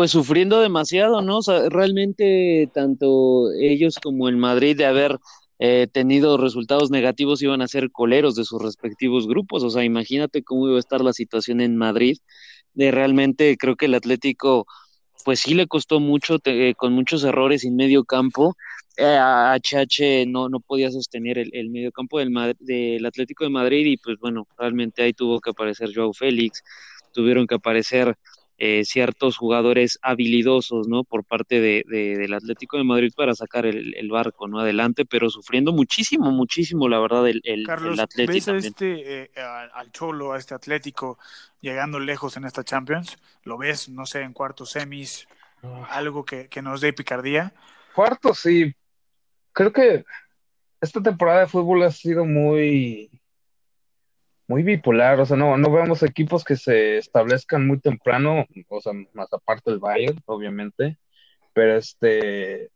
[0.00, 1.36] Pues sufriendo demasiado, ¿no?
[1.36, 5.18] O sea, realmente tanto ellos como el Madrid de haber
[5.58, 9.62] eh, tenido resultados negativos iban a ser coleros de sus respectivos grupos.
[9.62, 12.16] O sea, imagínate cómo iba a estar la situación en Madrid.
[12.72, 14.64] De realmente creo que el Atlético,
[15.22, 18.56] pues sí le costó mucho, te- eh, con muchos errores en medio campo.
[18.96, 23.84] Eh, a HH no, no podía sostener el, medio campo del, del Atlético de Madrid
[23.84, 26.62] y pues bueno, realmente ahí tuvo que aparecer Joao Félix,
[27.12, 28.16] tuvieron que aparecer
[28.62, 31.02] eh, ciertos jugadores habilidosos, ¿no?
[31.02, 34.60] Por parte de, de- del Atlético de Madrid para sacar el, el barco, ¿no?
[34.60, 39.22] Adelante, pero sufriendo muchísimo, muchísimo, la verdad, el, el, Carlos, el Atlético ¿ves a este,
[39.22, 39.30] eh,
[39.74, 41.18] al Cholo, a este Atlético,
[41.60, 43.16] llegando lejos en esta Champions?
[43.44, 45.26] ¿Lo ves, no sé, en cuartos semis?
[45.88, 47.52] Algo que, que nos dé picardía.
[47.94, 48.72] Cuarto, sí.
[49.52, 50.04] Creo que
[50.80, 53.10] esta temporada de fútbol ha sido muy,
[54.50, 55.20] muy bipolar.
[55.20, 59.70] O sea, no, no vemos equipos que se establezcan muy temprano, o sea, más aparte
[59.70, 60.98] del Bayern, obviamente.
[61.52, 62.70] Pero este,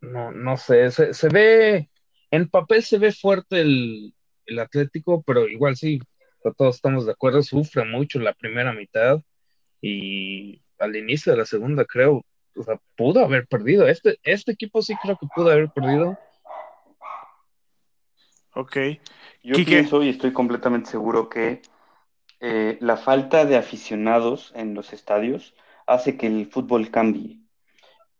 [0.00, 1.90] no, no sé, se, se ve,
[2.30, 4.14] en papel se ve fuerte el,
[4.46, 6.00] el Atlético, pero igual sí,
[6.56, 9.20] todos estamos de acuerdo, sufre mucho la primera mitad
[9.82, 12.24] y al inicio de la segunda, creo,
[12.56, 13.86] o sea, pudo haber perdido.
[13.86, 16.18] Este, este equipo sí creo que pudo haber perdido.
[18.54, 18.76] Ok.
[19.42, 19.80] Yo Quique.
[19.80, 21.62] pienso y estoy completamente seguro que
[22.40, 25.54] eh, la falta de aficionados en los estadios
[25.86, 27.40] hace que el fútbol cambie.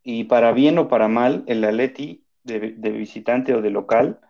[0.03, 4.21] Y para bien o para mal, el Atleti de, de visitante o de local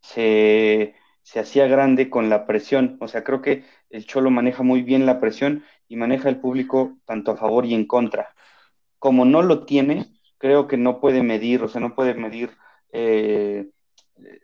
[0.00, 2.96] se, se hacía grande con la presión.
[3.00, 6.98] O sea, creo que el Cholo maneja muy bien la presión y maneja el público
[7.04, 8.34] tanto a favor y en contra.
[8.98, 10.06] Como no lo tiene,
[10.38, 12.56] creo que no puede medir, o sea, no puede medir
[12.92, 13.68] eh,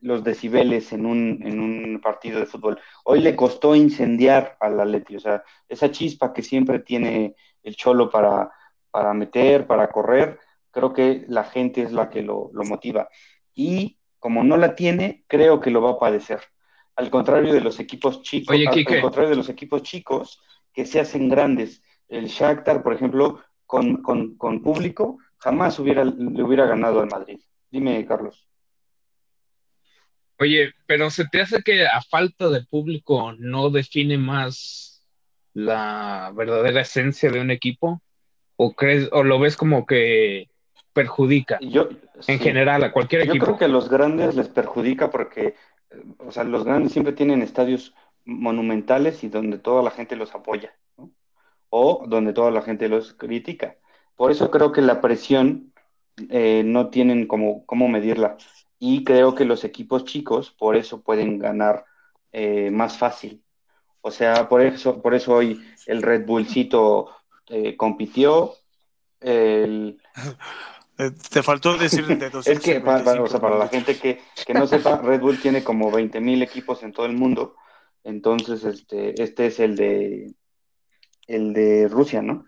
[0.00, 2.78] los decibeles en un, en un partido de fútbol.
[3.04, 8.10] Hoy le costó incendiar al Atleti, o sea, esa chispa que siempre tiene el Cholo
[8.10, 8.50] para,
[8.90, 10.38] para meter, para correr,
[10.70, 13.08] creo que la gente es la que lo, lo motiva.
[13.54, 16.40] Y como no la tiene, creo que lo va a padecer.
[16.96, 18.96] Al contrario de los equipos chicos, Oye, al, Quique.
[18.96, 20.40] al contrario de los equipos chicos
[20.72, 21.82] que se hacen grandes.
[22.08, 27.40] El Shakhtar, por ejemplo, con, con, con público, jamás hubiera, le hubiera ganado al Madrid.
[27.70, 28.45] Dime, Carlos.
[30.38, 35.02] Oye, pero ¿se te hace que a falta de público no define más
[35.54, 38.02] la verdadera esencia de un equipo?
[38.56, 40.48] ¿O crees, o lo ves como que
[40.92, 42.38] perjudica Yo, en sí.
[42.38, 43.44] general a cualquier Yo equipo?
[43.46, 45.54] creo que a los grandes les perjudica porque,
[46.18, 47.94] o sea, los grandes siempre tienen estadios
[48.24, 51.10] monumentales y donde toda la gente los apoya, ¿no?
[51.70, 53.76] O donde toda la gente los critica.
[54.16, 55.72] Por eso creo que la presión
[56.30, 58.36] eh, no tienen como cómo medirla.
[58.78, 61.84] Y creo que los equipos chicos por eso pueden ganar
[62.32, 63.42] eh, más fácil.
[64.02, 67.08] O sea, por eso, por eso hoy el Red Bullcito
[67.48, 68.54] eh, compitió.
[69.20, 70.00] El,
[70.98, 72.14] Eh, Te faltó decir de
[72.46, 75.38] es que, para, o 225 sea, para la gente que, que no sepa, Red Bull
[75.38, 77.54] tiene como 20 mil equipos en todo el mundo.
[78.02, 80.32] Entonces, este, este es el de
[81.26, 82.46] el de Rusia, ¿no?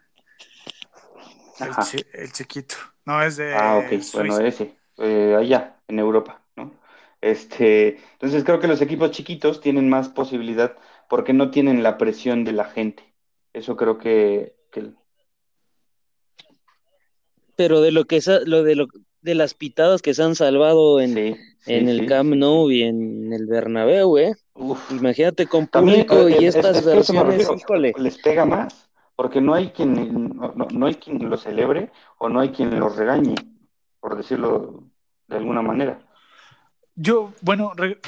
[1.60, 2.76] El, chi- el chiquito.
[3.04, 4.18] No, es de Ah, ok, Suiza.
[4.18, 6.72] bueno, ese, eh, allá, en Europa, ¿no?
[7.20, 10.76] Este, entonces creo que los equipos chiquitos tienen más posibilidad
[11.08, 13.02] porque no tienen la presión de la gente.
[13.52, 14.92] Eso creo que, que
[17.56, 18.86] Pero de lo que sa- lo de lo
[19.20, 22.34] de las pitadas que se han salvado en, sí, sí, en el sí, Camp.
[22.34, 24.34] Nou y en el Bernabéu, ¿eh?
[24.54, 24.92] Uf.
[24.92, 27.94] Imagínate con público eh, y es- estas es versiones, híjole.
[27.98, 32.28] les pega más, porque no hay quien no, no- no hay quien lo celebre o
[32.28, 33.34] no hay quien lo regañe,
[33.98, 34.84] por decirlo
[35.28, 35.98] de alguna manera.
[36.96, 37.98] Yo, bueno, re-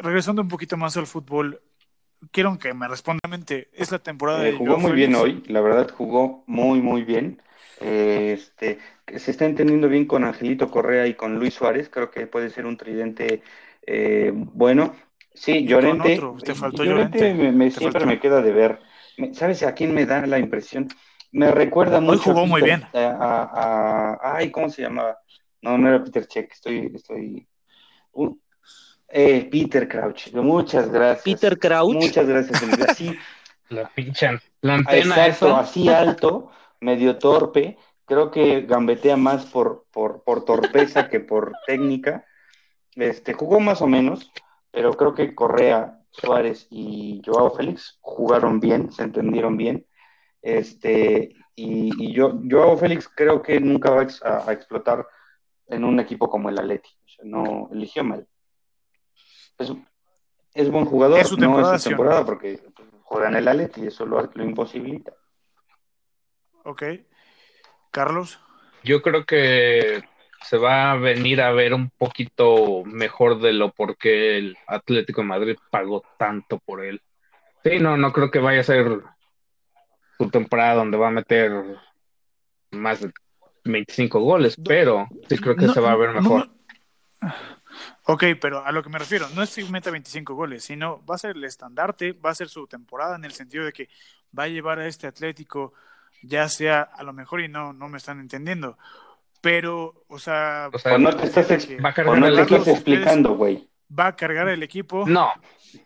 [0.00, 1.60] regresando un poquito más al fútbol,
[2.30, 3.20] quiero que me responda.
[3.72, 7.02] Es la temporada Eh, de jugó Joao muy bien hoy, la verdad jugó muy, muy
[7.04, 7.40] bien.
[7.80, 8.78] Este,
[9.16, 12.66] se está entendiendo bien con Angelito Correa y con Luis Suárez, creo que puede ser
[12.66, 13.42] un tridente
[13.86, 14.94] eh, bueno.
[15.34, 17.34] Sí, Llorente, te faltó Llorente Llorente.
[17.34, 18.14] me, me- Te siempre faltó.
[18.14, 18.80] me queda de ver.
[19.32, 20.88] ¿Sabes a quién me da la impresión?
[21.32, 22.84] Me recuerda Hoy mucho a jugó muy bien.
[22.94, 25.18] a- a- a- ay, ¿cómo se llamaba?
[25.64, 27.48] No, no era Peter Check, estoy, estoy.
[28.12, 28.36] uh,
[29.08, 31.24] eh, Peter Crouch, muchas gracias.
[31.24, 31.94] Peter Crouch.
[31.94, 32.94] Muchas gracias, Felipe.
[32.94, 33.16] Sí,
[33.70, 34.28] La pinche
[34.60, 35.60] la antena Exacto, esa.
[35.60, 36.50] así alto,
[36.80, 37.78] medio torpe.
[38.04, 42.26] Creo que gambetea más por, por, por torpeza que por técnica.
[42.94, 44.30] Este, jugó más o menos,
[44.70, 49.86] pero creo que Correa, Suárez y Joao Félix jugaron bien, se entendieron bien.
[50.42, 55.06] Este, y, y yo, Joao Félix creo que nunca va a- a explotar
[55.68, 56.90] en un equipo como el Atleti.
[57.04, 58.26] O sea, no eligió mal.
[59.58, 59.72] Es,
[60.54, 61.96] es buen jugador, Es su no temporada, es su no.
[61.96, 62.60] temporada porque
[63.02, 65.12] juega en el Atleti y eso lo, lo imposibilita.
[66.64, 66.82] Ok.
[67.90, 68.40] Carlos.
[68.82, 70.02] Yo creo que
[70.42, 75.26] se va a venir a ver un poquito mejor de lo porque el Atlético de
[75.28, 77.00] Madrid pagó tanto por él.
[77.62, 79.00] Sí, no, no creo que vaya a ser
[80.18, 81.78] su temporada donde va a meter
[82.72, 83.12] más de
[83.64, 86.48] 25 goles, pero sí creo que No, se va a ver mejor.
[87.20, 87.32] no.
[88.06, 91.14] Ok, pero a lo que me refiero, no es que meta 25 goles, sino va
[91.14, 93.88] a ser el estandarte, va a ser su temporada en el sentido de que
[94.38, 95.72] va a llevar a este Atlético,
[96.22, 98.76] ya sea a lo mejor y no, no me están entendiendo,
[99.40, 102.68] pero, o sea, O sea, no te estás, que va a cargar no te estás
[102.68, 103.68] explicando, güey.
[103.98, 105.04] va a cargar el equipo.
[105.08, 105.30] No,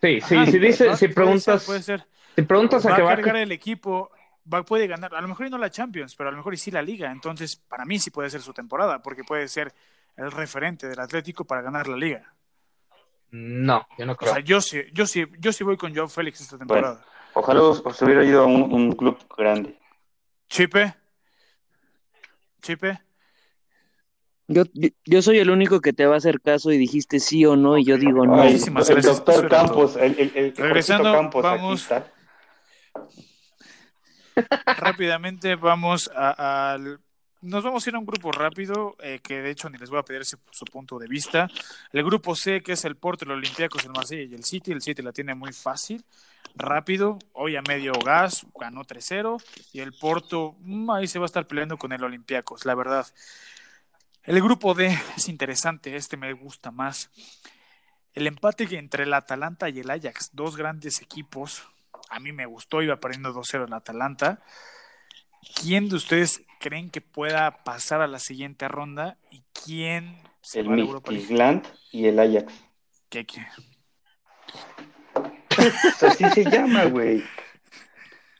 [0.01, 2.05] sí, sí, Ajá, si dice, va- si preguntas, puede ser.
[2.35, 4.11] si preguntas va a que a va a cargar el equipo,
[4.53, 6.57] va, puede ganar, a lo mejor y no la Champions, pero a lo mejor y
[6.57, 7.11] sí la Liga.
[7.13, 9.73] Entonces, para mí sí puede ser su temporada, porque puede ser
[10.17, 12.35] el referente del Atlético para ganar la Liga.
[13.31, 14.33] No, yo no O creo.
[14.33, 17.05] sea, yo sí, yo sí, yo sí voy con Joao Félix esta temporada.
[17.35, 19.79] Ojalá os, os hubiera ido a un, un club grande.
[20.49, 20.95] Chipe,
[22.63, 23.01] Chipe,
[24.49, 24.63] Yo,
[25.05, 27.77] yo, soy el único que te va a hacer caso y dijiste sí o no,
[27.77, 28.41] y yo digo no.
[28.41, 29.17] Ay, Muchísimas el gracias.
[29.25, 31.91] doctor Campos, el, el, el Regresando, Campos vamos.
[31.91, 32.13] aquí está.
[34.79, 36.79] Rápidamente vamos a-.
[37.41, 40.01] Nos vamos a ir a un grupo rápido, eh, que de hecho ni les voy
[40.01, 40.39] a pedir su,
[40.73, 41.49] punto de vista.
[41.93, 44.73] El grupo C, que es el Porto, el Olympiacos, el Marsella y el City.
[44.73, 46.05] El City la tiene muy fácil,
[46.57, 47.17] rápido.
[47.35, 49.41] Hoy a medio gas, ganó 3-0.
[49.73, 53.07] Y el Porto, mm, ahí se va a estar peleando con el Olympiacos, la verdad.
[54.25, 57.09] El grupo D es interesante, este me gusta más.
[58.15, 61.63] El empate entre el Atalanta y el Ajax, dos grandes equipos.
[62.11, 64.43] A mí me gustó, iba perdiendo 2-0 el Atalanta.
[65.61, 70.69] ¿Quién de ustedes creen que pueda pasar a la siguiente ronda y quién se El?
[70.71, 72.53] Midtjylland y el Ajax.
[73.09, 73.47] ¿Qué, qué?
[75.55, 77.25] Pues así se llama, güey.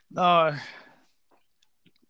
[0.09, 0.49] No.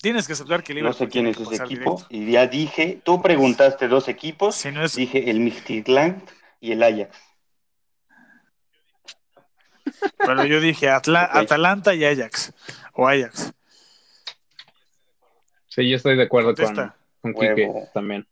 [0.02, 1.96] Tienes que aceptar que el No sé quién es ese equipo.
[1.96, 2.08] directo.
[2.10, 4.56] Y ya dije, tú preguntaste dos equipos.
[4.56, 6.24] Si no es, Dije el Midtjylland
[6.62, 7.18] y el Ajax.
[10.18, 11.30] Pero yo dije Atla-.
[11.32, 12.54] Atalanta y Ajax.
[12.94, 13.54] O Ajax.
[15.68, 16.96] Sí, yo estoy de acuerdo con, Contesta.
[17.22, 17.90] con Quique Huevo.
[17.94, 18.28] también.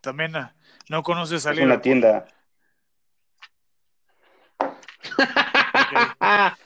[0.00, 0.54] También ah,
[0.88, 2.26] no conoces a Es una tienda.
[4.58, 4.68] Ok.
[6.20, 6.56] A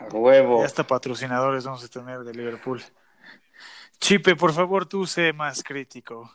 [0.12, 0.60] huevo.
[0.60, 2.82] Ya hasta patrocinadores vamos a tener de Liverpool.
[3.98, 6.32] Chipe, por favor, tú sé más crítico.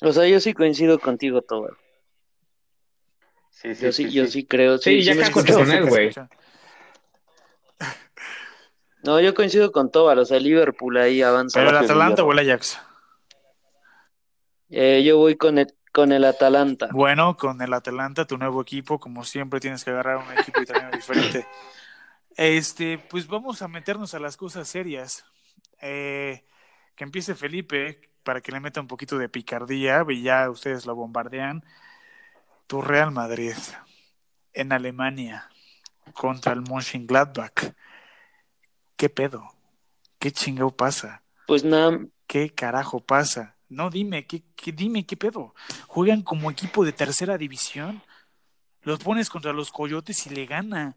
[0.00, 1.74] O sea, yo sí coincido contigo, Tobar.
[3.52, 4.32] Sí, sí, Yo sí, sí, yo sí.
[4.32, 4.78] sí creo.
[4.78, 5.54] Sí, Sí, ya me escuchó.
[5.54, 6.10] con él, güey.
[9.04, 10.18] No, yo coincido con Tobar.
[10.18, 11.58] O sea, Liverpool ahí avanza.
[11.60, 12.38] ¿Pero el Atalanta o el.
[12.38, 12.80] Ajax?
[14.70, 16.88] Eh, yo voy con el, con el Atalanta.
[16.92, 20.90] Bueno, con el Atalanta, tu nuevo equipo, como siempre tienes que agarrar un equipo italiano
[20.92, 21.46] diferente.
[22.36, 25.24] Este, pues vamos a meternos a las cosas serias.
[25.80, 26.44] Eh,
[26.94, 30.94] que empiece Felipe para que le meta un poquito de picardía y ya ustedes lo
[30.94, 31.64] bombardean.
[32.72, 33.52] Tu Real Madrid
[34.54, 35.46] en Alemania
[36.14, 37.74] contra el Mönchengladbach.
[38.96, 39.46] ¿Qué pedo?
[40.18, 41.22] ¿Qué chingado pasa?
[41.46, 43.58] Pues nada, ¿Qué carajo pasa?
[43.68, 45.54] No, dime, ¿qué, qué- dime, ¿qué pedo?
[45.86, 48.02] ¿Juegan como equipo de tercera división?
[48.84, 50.96] Los pones contra los coyotes y le gana.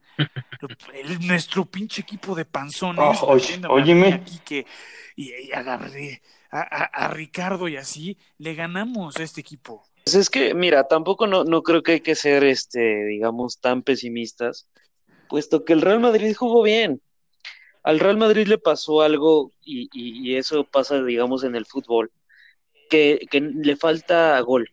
[0.94, 3.18] El- nuestro pinche equipo de panzones.
[3.22, 4.14] Oh, óyeme.
[4.14, 4.66] aquí que,
[5.18, 6.22] y, y agarré
[6.52, 9.84] a, a- a Ricardo y así, le ganamos a este equipo.
[10.06, 13.82] Pues es que, mira, tampoco no, no creo que hay que ser, este, digamos, tan
[13.84, 14.68] pesimistas,
[15.30, 17.02] puesto que el Real Madrid jugó bien.
[17.84, 22.12] Al Real Madrid le pasó algo, y, y- eso pasa, digamos, en el fútbol,
[22.90, 24.70] que, que le falta gol.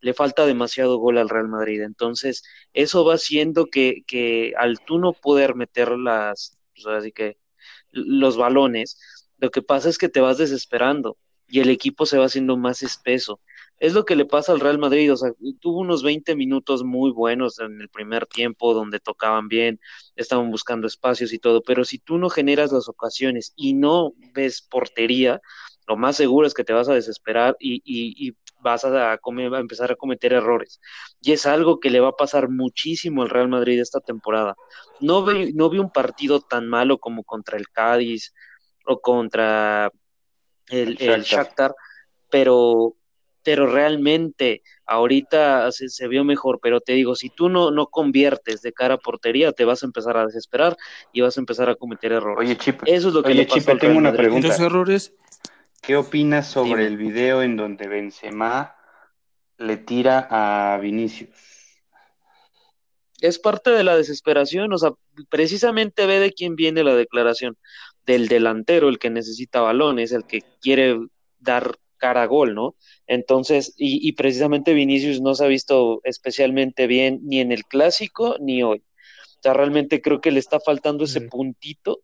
[0.00, 1.82] le falta demasiado gol al Real Madrid.
[1.82, 2.44] Entonces,
[2.74, 7.38] eso va haciendo que, que al tú no poder meter las, pues así que
[7.92, 8.98] los balones,
[9.38, 11.16] lo que pasa es que te vas desesperando
[11.48, 13.40] y el equipo se va haciendo más espeso.
[13.78, 17.10] Es lo que le pasa al Real Madrid, o sea, tuvo unos 20 minutos muy
[17.10, 19.80] buenos en el primer tiempo donde tocaban bien,
[20.16, 24.62] estaban buscando espacios y todo, pero si tú no generas las ocasiones y no ves
[24.62, 25.40] portería,
[25.86, 29.18] lo más seguro es que te vas a desesperar y, y, vas a, a,
[29.58, 30.80] empezar a cometer errores.
[31.20, 34.56] Y es algo que le va a pasar muchísimo al Real Madrid esta temporada.
[35.00, 38.32] No vi, no vi un partido tan malo como contra el Cádiz
[38.86, 39.90] o contra
[40.68, 41.74] el, el Shakhtar,
[42.30, 42.96] pero,
[43.44, 48.72] pero realmente ahorita se, vio mejor, pero te digo, si tú no, no conviertes de
[48.72, 50.76] cara a portería, te vas a empezar a desesperar
[51.12, 52.48] y vas a empezar a cometer errores.
[52.48, 54.54] Oye, Chip, eso es lo que le tengo una pregunta.
[54.56, 55.12] errores?
[55.82, 58.74] ¿Qué opinas sobre el video en donde Benzema
[59.58, 61.30] le tira a Vinicius?
[63.20, 64.92] Es parte de la desesperación, o sea,
[65.28, 67.56] precisamente ve de quién viene la declaración,
[68.06, 70.98] del delantero, el que necesita balones, el que quiere
[71.38, 72.76] dar cara a gol, ¿no?
[73.06, 78.36] Entonces, y, y, precisamente Vinicius no se ha visto especialmente bien ni en el clásico
[78.40, 78.80] ni hoy.
[79.38, 82.02] O sea, realmente creo que le está faltando ese puntito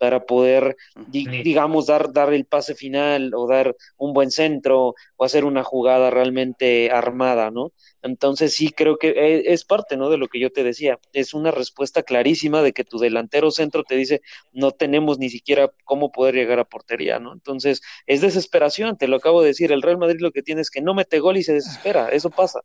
[0.00, 0.78] para poder,
[1.08, 6.08] digamos, dar, dar el pase final o dar un buen centro o hacer una jugada
[6.08, 7.72] realmente armada, ¿no?
[8.00, 10.08] Entonces sí creo que e, es parte, ¿no?
[10.08, 10.98] De lo que yo te decía.
[11.12, 14.22] Es una respuesta clarísima de que tu delantero centro te dice,
[14.54, 17.34] no tenemos ni siquiera cómo poder llegar a portería, ¿no?
[17.34, 19.70] Entonces es desesperación, te lo acabo de decir.
[19.70, 22.30] El Real Madrid lo que tiene es que no mete gol y se desespera, eso
[22.30, 22.60] pasa.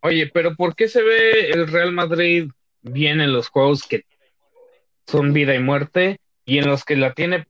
[0.00, 2.48] Oye, pero ¿por qué se ve el Real Madrid
[2.82, 4.02] bien en los juegos que
[5.08, 7.46] son vida y muerte, y en los que la tiene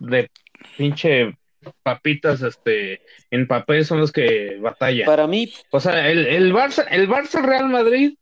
[0.00, 0.30] de
[0.76, 1.36] pinche
[1.82, 5.06] papitas este en papel son los que batalla.
[5.06, 8.14] Para mí, o sea, el, el Barça, el Barça Real Madrid,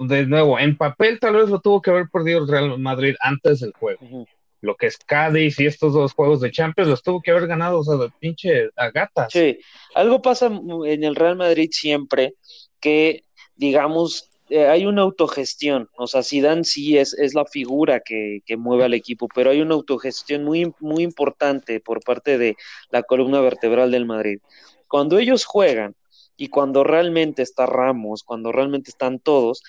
[0.00, 3.60] de nuevo, en papel tal vez lo tuvo que haber perdido el Real Madrid antes
[3.60, 4.26] del juego.
[4.60, 7.78] Lo que es Cádiz y estos dos juegos de Champions los tuvo que haber ganado,
[7.78, 9.32] o sea, de pinche a gatas.
[9.32, 9.58] Sí,
[9.94, 12.34] algo pasa en el Real Madrid siempre
[12.80, 13.22] que
[13.56, 18.56] digamos eh, hay una autogestión, o sea, Zidane sí es, es la figura que, que,
[18.56, 22.56] mueve al equipo, pero hay una autogestión muy, muy importante por parte de
[22.90, 24.40] la columna vertebral del Madrid.
[24.88, 25.94] Cuando ellos juegan
[26.36, 29.62] y cuando realmente está Ramos, cuando realmente están todos,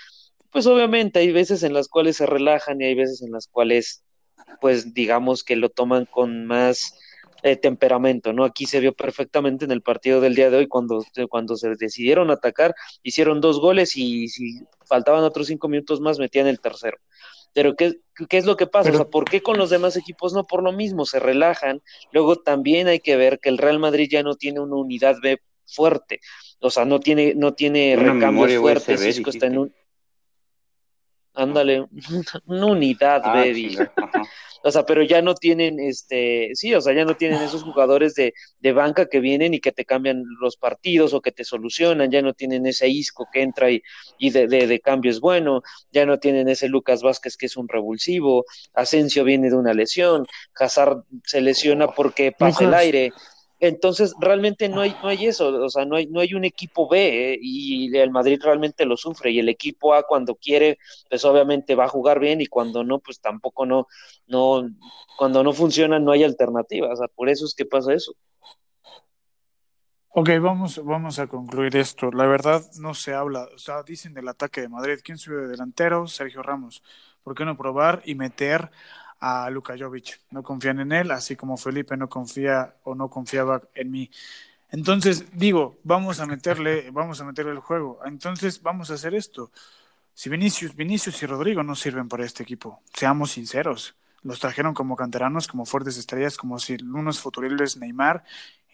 [0.52, 4.04] pues obviamente hay veces en las cuales se relajan y hay veces en las cuales,
[4.62, 6.94] pues digamos que lo toman con más
[7.44, 8.44] eh, temperamento, ¿no?
[8.44, 12.32] Aquí se vio perfectamente en el partido del día de hoy cuando, cuando se decidieron
[12.32, 16.98] atacar, hicieron dos goles y si faltaban otros cinco minutos más metían el tercero.
[17.54, 18.92] Pero ¿qué, qué es lo que pasa?
[18.92, 20.46] O sea, ¿por qué con los demás equipos no?
[20.46, 21.82] Por lo mismo, se relajan.
[22.12, 25.40] Luego también hay que ver que el Real Madrid ya no tiene una unidad B
[25.66, 26.20] fuerte.
[26.60, 29.02] O sea, no tiene, no tiene recambios fuertes.
[29.02, 29.74] está en un...
[31.34, 31.86] Ándale,
[32.48, 33.78] una unidad ah, B,
[34.64, 38.16] o sea, pero ya no tienen, este, sí, o sea, ya no tienen esos jugadores
[38.16, 42.12] de, de banca que vienen y que te cambian los partidos o que te solucionan,
[42.12, 43.82] ya no tienen ese Isco que entra y,
[44.18, 45.62] y de, de, de, cambio es bueno,
[45.92, 50.26] ya no tienen ese Lucas Vázquez que es un revulsivo, Asensio viene de una lesión,
[50.60, 53.14] Hazard se lesiona porque pasa el aire,
[53.60, 56.88] entonces, realmente no hay, no hay eso, o sea, no hay, no hay un equipo
[56.88, 57.40] B ¿eh?
[57.42, 60.78] y el Madrid realmente lo sufre y el equipo A cuando quiere,
[61.10, 63.88] pues obviamente va a jugar bien y cuando no, pues tampoco no,
[64.28, 64.70] no,
[65.18, 68.14] cuando no funciona no hay alternativa, o sea, por eso es que pasa eso.
[70.12, 72.12] Ok, vamos, vamos a concluir esto.
[72.12, 75.48] La verdad no se habla, o sea, dicen del ataque de Madrid, ¿quién sube de
[75.50, 76.08] delantero?
[76.08, 76.82] Sergio Ramos.
[77.24, 78.72] ¿Por qué no probar y meter
[79.20, 80.22] a Luka Jovic.
[80.32, 84.12] No confían en él, así como Felipe no confía o no confiaba en mí.
[84.72, 88.00] Entonces, digo, vamos a meterle, vamos a meterle el juego.
[88.06, 89.52] Entonces, vamos a hacer esto.
[90.14, 93.96] Si Vinicius, Vinicius y Rodrigo no sirven para este equipo, seamos sinceros.
[94.22, 98.26] Los trajeron como canteranos, como fuertes estrellas, como si unos futuribles Neymar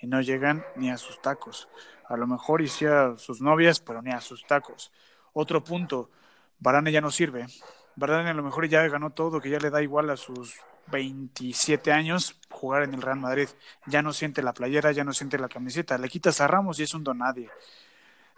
[0.02, 1.70] y no llegan ni a sus tacos.
[2.08, 4.92] A lo mejor hiciera sus novias, pero ni a sus tacos.
[5.34, 6.10] Otro punto,
[6.60, 7.46] Varane ya no sirve.
[7.96, 11.92] Varane a lo mejor ya ganó todo, que ya le da igual a sus 27
[11.92, 13.50] años jugar en el Real Madrid.
[13.86, 15.98] Ya no siente la playera, ya no siente la camiseta.
[15.98, 17.50] Le quitas a Ramos y es un don nadie.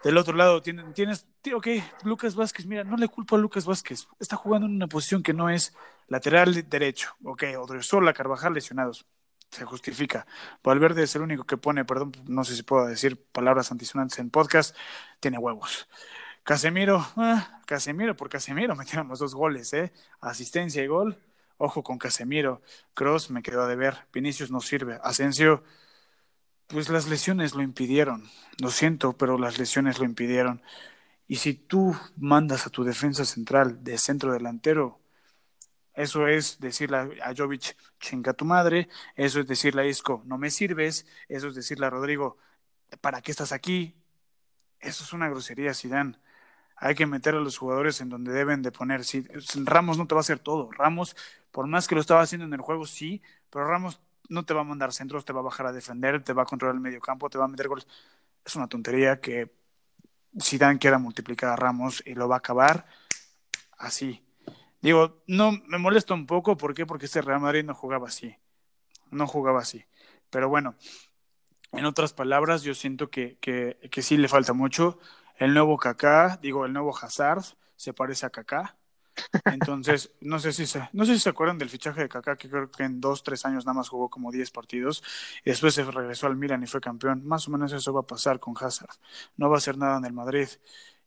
[0.04, 1.68] Del otro lado tienes, tienes ok,
[2.04, 4.08] Lucas Vázquez, mira, no le culpo a Lucas Vázquez.
[4.20, 5.76] Está jugando en una posición que no es
[6.08, 7.16] lateral derecho.
[7.24, 9.06] Ok, Odriozola, Carvajal lesionados.
[9.50, 10.28] Se justifica.
[10.62, 14.30] Valverde es el único que pone, perdón, no sé si puedo decir palabras antisonantes en
[14.30, 14.76] podcast,
[15.20, 15.88] tiene huevos.
[16.48, 19.92] Casemiro, ah, Casemiro por Casemiro metieron los dos goles, ¿eh?
[20.22, 21.22] Asistencia y gol.
[21.58, 22.62] Ojo con Casemiro.
[22.94, 24.08] Cross me quedó de ver.
[24.14, 24.98] Vinicius no sirve.
[25.04, 25.66] Asensio,
[26.68, 28.30] pues las lesiones lo impidieron.
[28.62, 30.62] Lo siento, pero las lesiones lo impidieron.
[31.28, 35.02] Y si tú mandas a tu defensa central de centro delantero,
[35.96, 38.88] eso es decirle a Jovic, chinga tu madre,
[39.18, 42.38] eso es decirle a Isco, no me sirves, eso es decirle a Rodrigo,
[43.02, 43.98] ¿para qué estás aquí?
[44.80, 46.18] Eso es una grosería, Zidane.
[46.78, 49.04] Hay que meter a los jugadores en donde deben de poner.
[49.04, 49.26] Si,
[49.64, 50.72] Ramos no te va a hacer todo.
[50.72, 51.16] Ramos,
[51.52, 54.00] por más que lo estaba haciendo en el juego, sí, pero Ramos
[54.30, 56.46] no te va a mandar centros, te va a bajar a defender, te va a
[56.46, 57.88] controlar el medio campo, te va a meter goles.
[58.46, 59.52] Es una tontería que
[60.40, 62.86] Zidane quiera multiplicar a Ramos y lo va a acabar
[63.78, 64.24] así.
[64.82, 66.86] Digo, no me molesta un poco, ¿por qué?
[66.86, 68.36] Porque este Real Madrid no jugaba así.
[69.10, 69.84] No jugaba así.
[70.30, 70.76] Pero bueno,
[71.72, 75.00] en otras palabras, yo siento que, que sí le falta mucho.
[75.38, 77.44] El nuevo Kaká, digo, el nuevo Hazard,
[77.76, 78.76] se parece a Kaká.
[79.46, 82.50] Entonces, no sé si se, no sé si se acuerdan del fichaje de Kaká, que
[82.50, 85.04] creo que en dos, tres años nada más jugó como 10 partidos
[85.44, 87.26] y después se regresó al Milan y fue campeón.
[87.26, 88.96] Más o menos eso va a pasar con Hazard.
[89.36, 90.48] No va a hacer nada en el Madrid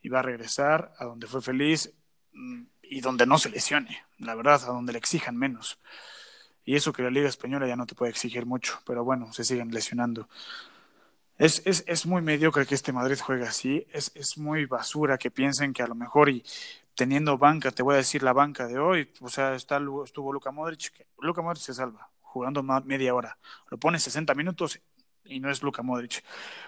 [0.02, 1.92] y va a regresar a donde fue feliz
[2.32, 5.78] mm, y donde no se lesione, la verdad, a donde le exijan menos.
[6.64, 9.44] Y eso que la Liga Española ya no te puede exigir mucho, pero bueno, se
[9.44, 10.28] siguen lesionando.
[11.40, 15.30] Es, es, es muy mediocre que este Madrid juegue así, es, es muy basura que
[15.30, 16.44] piensen que a lo mejor y
[16.94, 20.50] teniendo banca, te voy a decir la banca de hoy, o sea, está, estuvo Luka
[20.50, 23.38] Modric, que Luka Modric se salva, jugando media hora,
[23.70, 24.78] lo pones 60 minutos
[25.24, 26.22] y no es Luka Modric.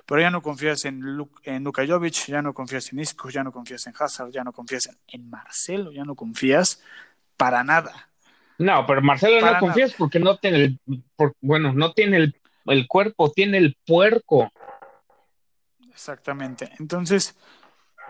[0.07, 1.03] Pero ya no confías en,
[1.45, 4.55] en Luka Jovic, ya no confías en Isco, ya no confías en Hazard, ya no
[4.55, 6.83] confías en, Marcelo, ya no confías
[7.37, 8.09] para nada.
[8.57, 10.81] No, pero Marcelo no confías porque no tiene el,
[11.43, 14.51] bueno, no tiene el, el, cuerpo, tiene el puerco.
[15.93, 16.71] Exactamente.
[16.79, 17.37] Entonces,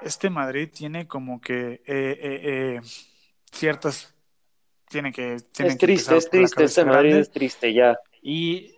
[0.03, 2.81] este Madrid tiene como que eh, eh, eh,
[3.51, 4.15] ciertas,
[4.89, 5.35] tiene que...
[5.35, 7.99] es triste, es triste, este Madrid es triste ya.
[8.23, 8.75] Y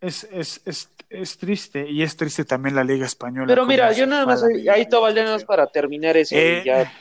[0.00, 3.46] es, es, es, es, triste y es triste también la Liga Española.
[3.46, 6.92] Pero mira, yo nada más, ahí todo más para terminar eso y ya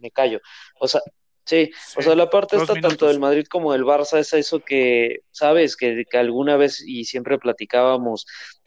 [0.00, 0.40] me callo.
[0.78, 1.00] O sea,
[1.44, 5.20] sí, o sea, la parte está tanto del Madrid como del Barça es eso que,
[5.30, 8.26] sabes, que, que alguna vez y siempre platicábamos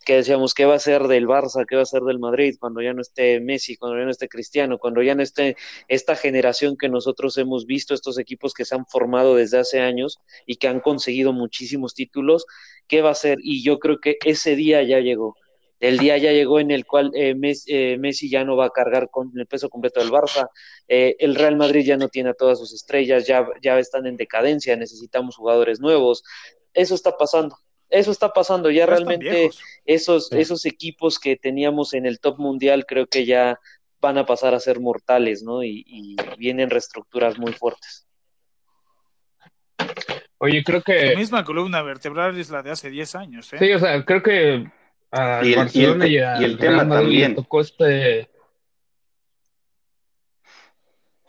[0.09, 2.81] que decíamos qué va a ser del Barça, qué va a ser del Madrid cuando
[2.81, 5.55] ya no esté Messi, cuando ya no esté Cristiano, cuando ya no esté
[5.87, 10.17] esta generación que nosotros hemos visto, estos equipos que se han formado desde hace años
[10.47, 12.47] y que han conseguido muchísimos títulos,
[12.87, 13.37] qué va a ser.
[13.43, 15.35] Y yo creo que ese día ya llegó.
[15.79, 17.35] El día ya llegó en el cual eh,
[17.67, 20.49] eh, Messi, ya no va a cargar con el peso completo del Barça,
[20.87, 24.17] eh, el Real Madrid ya no tiene a todas sus estrellas, ya, ya están en
[24.17, 26.23] decadencia, necesitamos jugadores nuevos.
[26.73, 27.55] Eso está pasando
[27.89, 28.69] eso está pasando.
[28.69, 29.49] Ya, realmente
[29.85, 33.59] esos, esos equipos que teníamos en el top mundial creo que ya
[34.01, 35.63] van a pasar a ser mortales, ¿no?
[35.63, 38.05] Y, vienen reestructuras muy fuertes.
[40.37, 41.11] Oye, creo que...
[41.11, 43.57] La misma columna vertebral es la de hace 10 años, ¿eh?
[43.59, 44.71] Sí, o sea, creo que
[45.11, 47.35] a y el, Barcelona y, el, tema también.
[47.35, 48.29] tocó este...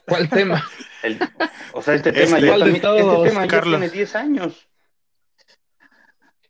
[0.06, 0.64] ¿Cuál tema?
[1.72, 4.69] o sea, este tema, este, ya también, este tema ya tiene 10 años.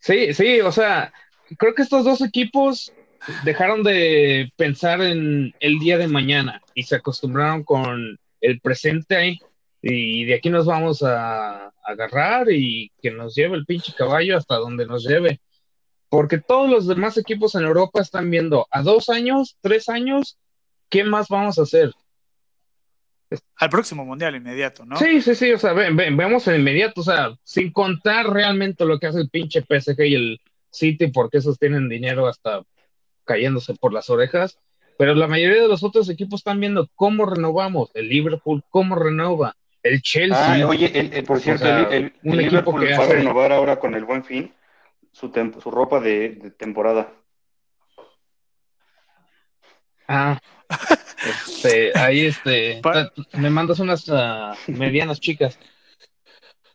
[0.01, 1.13] Sí, sí, o sea,
[1.59, 2.93] creo que estos dos equipos
[3.45, 9.39] dejaron de pensar en el día de mañana y se acostumbraron con el presente
[9.83, 14.57] y de aquí nos vamos a, agarrar y que nos lleve el pinche caballo hasta
[14.57, 15.41] donde nos lleve.
[16.09, 20.39] Porque todos los demás equipos en Europa están viendo a dos años, tres años,
[20.89, 21.93] ¿qué más vamos a hacer?
[23.57, 24.97] Al próximo mundial inmediato, ¿no?
[24.97, 29.07] Sí, sí, sí, o sea, vemos en inmediato, o sea, sin contar realmente lo que
[29.07, 32.63] hace el pinche PSG y el City, porque esos tienen dinero hasta
[33.25, 34.59] cayéndose por las orejas,
[34.99, 39.57] pero la mayoría de los otros equipos están viendo cómo renovamos, el Liverpool, cómo renova,
[39.83, 40.65] el Chelsea.
[40.65, 44.53] Ah, oye, por cierto, el, Liverpool va a renovar ahora con el buen fin
[45.13, 45.31] su,
[45.63, 47.13] su ropa de temporada.
[50.07, 50.41] Ah,
[51.47, 52.81] este, ahí este,
[53.33, 55.59] me mandas unas uh, medianas chicas.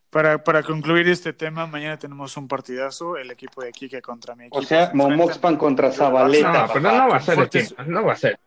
[0.09, 4.45] Para, para concluir este tema, mañana tenemos un partidazo, el equipo de Kike contra mi
[4.45, 4.59] equipo.
[4.59, 6.67] O sea, Momoxpan contra Zabaleta.
[6.67, 8.39] No, pero no va a ser, no va a ser.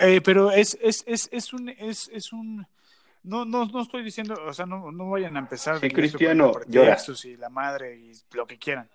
[0.00, 2.66] Eh, pero es, es, es, es un, es, es un,
[3.22, 6.96] no, no, no estoy diciendo, o sea, no, no vayan a empezar de Cristiano llora.
[7.24, 8.88] y la madre y lo que quieran.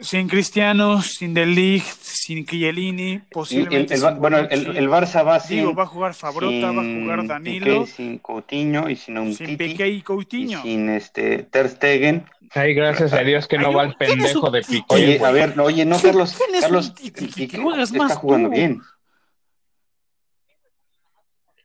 [0.00, 3.94] Sin Cristiano, sin Delict, sin Chiellini, posiblemente.
[3.94, 5.58] El, bueno, el, el, Barça va sin.
[5.58, 7.86] Digo, va a jugar Fabrota, va a jugar Danilo.
[7.86, 10.62] sin Coutinho y sin un Sin Piqué y Coutinho.
[10.62, 12.26] sin este, Ter Stegen.
[12.54, 14.84] Ay, gracias a Dios que no va el pendejo de Piqué.
[14.88, 16.38] Oye, a ver, oye, no, Carlos.
[16.60, 18.80] Carlos, Piqué está jugando bien.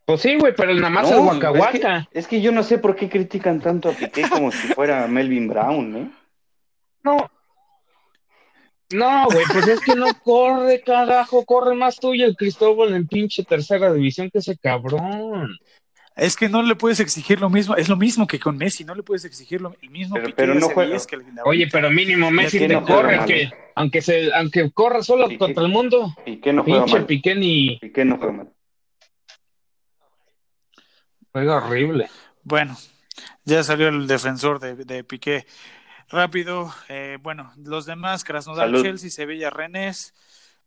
[0.05, 2.77] Pues sí, güey, pero nada más no, el Es que, es que yo no sé
[2.77, 6.11] por qué critican tanto a Piqué como si fuera Melvin Brown, ¿eh?
[7.03, 7.29] No,
[8.93, 13.43] No, güey, pues es que no corre, carajo, corre más tuyo el Cristóbal en pinche
[13.43, 15.57] tercera división que ese cabrón.
[16.15, 18.93] Es que no le puedes exigir lo mismo, es lo mismo que con Messi, no
[18.93, 20.91] le puedes exigir lo, el mismo Pero- pero no juega.
[20.91, 25.27] 10 que Oye, pero mínimo Messi te no corre, aunque, aunque se, aunque corra solo
[25.39, 26.13] contra el mundo.
[26.25, 27.05] ¿Y qué no juega Pinche mal?
[27.07, 28.49] Piqué ni ¿Y qué no juega mal?
[31.31, 32.09] juega horrible.
[32.43, 32.77] Bueno,
[33.45, 35.45] ya salió el defensor de, de Piqué.
[36.13, 38.83] Rápido, eh, bueno, los demás, Krasnodar, Salud.
[38.83, 40.13] Chelsea, Sevilla, Rennes,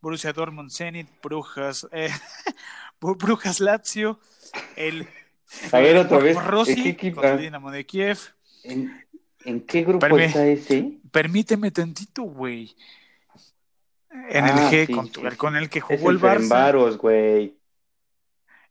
[0.01, 2.09] Borussia Dortmund, Zenit, Brujas, eh,
[2.99, 4.19] Brujas, Lazio,
[4.75, 5.07] el
[5.71, 7.37] A ver, otra vez, Rossi ¿en qué Ah.
[7.37, 8.19] Dinamo de Kiev.
[8.63, 9.05] ¿En,
[9.45, 10.99] en qué grupo está ese?
[11.11, 12.75] Permíteme tantito, güey.
[14.29, 15.37] En Ah, el G, sí, con, sí, el- sí.
[15.37, 16.33] con el que jugó el el Barça.
[16.33, 17.57] Ferenbaros, güey.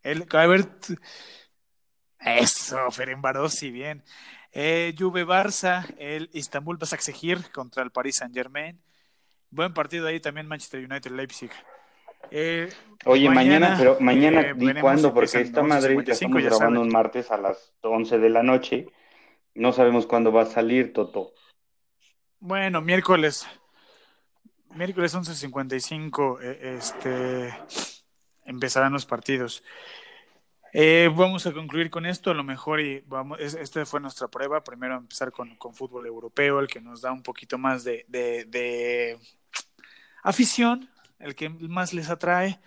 [0.03, 0.69] El, a ver,
[2.21, 4.05] eso, Ferenbarosi, bien.
[4.59, 8.81] Eh, Juve Barça, el Istanbul Basaksehir contra el Paris Saint Germain.
[9.51, 11.51] Buen partido ahí también Manchester United Leipzig.
[12.31, 12.73] Eh,
[13.05, 16.49] Oye, mañana, Mañana, pero mañana eh, di cuándo, porque esta 11:55, madre la estamos ya
[16.49, 18.87] grabando un martes a las 11 de la noche.
[19.55, 21.35] No sabemos cuándo va a salir, Toto.
[22.41, 23.47] bueno, miércoles.
[24.75, 27.55] Miércoles 11.55 eh, este,
[28.47, 29.63] empezarán los partidos.
[30.73, 34.29] Eh, vamos a concluir con esto, a lo mejor y vamos, es- esta fue nuestra
[34.29, 38.05] prueba, primero empezar con, con fútbol europeo, el que nos da un poquito más de,
[38.09, 39.19] de- de
[40.23, 40.89] afición,
[41.19, 42.59] el que más les atrae.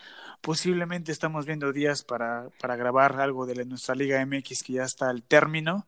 [0.41, 4.83] Posiblemente estamos viendo días para, para grabar algo de la- nuestra Liga MX que ya
[4.83, 5.85] está al término.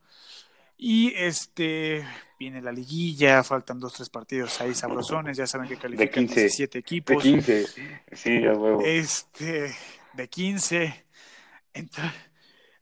[0.78, 2.06] Y este
[2.40, 6.78] viene la liguilla, faltan dos, tres partidos ahí sabrosones, ya saben que califican 15, 17
[6.78, 7.66] De equipos 15.
[8.14, 8.82] Sí, a huevo.
[8.84, 9.76] este,
[10.14, 11.06] de 15,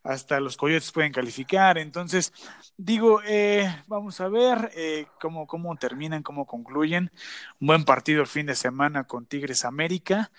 [0.04, 1.78] hasta los coyotes pueden calificar.
[1.78, 2.32] Entonces,
[2.78, 7.12] digo, eh, vamos a ver eh, cómo, cómo terminan, cómo concluyen.
[7.60, 10.32] Un buen partido el fin de semana con Tigres América.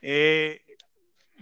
[0.00, 0.62] Eh,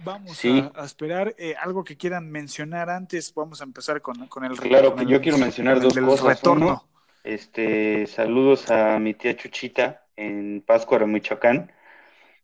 [0.03, 0.69] vamos Sí.
[0.75, 1.33] a, a esperar.
[1.37, 5.03] Eh, algo que quieran mencionar antes, vamos a empezar con, con el Claro con que
[5.05, 6.25] el- yo quiero mencionar dos cosas.
[6.37, 6.65] retorno.
[6.67, 6.87] Uno,
[7.23, 11.71] Este, saludos a mi tía Chuchita en Pátzcuaro, Michoacán,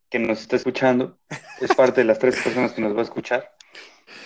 [0.09, 1.17] que nos está escuchando.
[1.59, 3.56] Es parte de las tres personas que nos va a escuchar.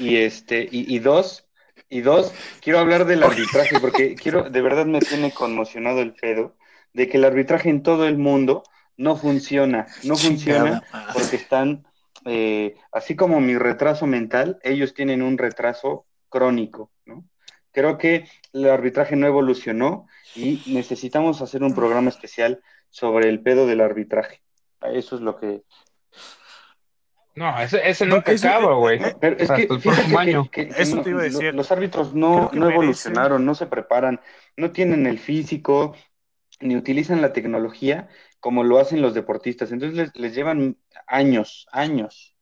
[0.01, 1.47] Y este, y, y dos,
[1.89, 6.55] y dos, quiero hablar del arbitraje, porque quiero, de verdad me tiene conmocionado el pedo
[6.93, 8.63] de que el arbitraje en todo el mundo
[8.97, 10.83] no funciona, no funciona
[11.13, 11.85] porque están,
[12.25, 17.25] eh, así como mi retraso mental, ellos tienen un retraso crónico, ¿no?
[17.71, 23.65] Creo que el arbitraje no evolucionó y necesitamos hacer un programa especial sobre el pedo
[23.65, 24.41] del arbitraje.
[24.81, 25.63] Eso es lo que...
[27.33, 29.01] No, ese, ese No, nunca eso- acaba, güey.
[29.01, 30.49] eh, es que, el fíjate próximo que- año.
[30.51, 31.43] que- que Eso no- te iba a decir.
[31.45, 34.19] lo- los árbitros no, no evolucionaron, no se preparan,
[34.57, 35.95] no tienen el físico,
[36.59, 38.09] ni utilizan la tecnología
[38.39, 39.71] como lo hacen los deportistas.
[39.71, 40.77] Entonces les, les llevan
[41.07, 42.35] años, años.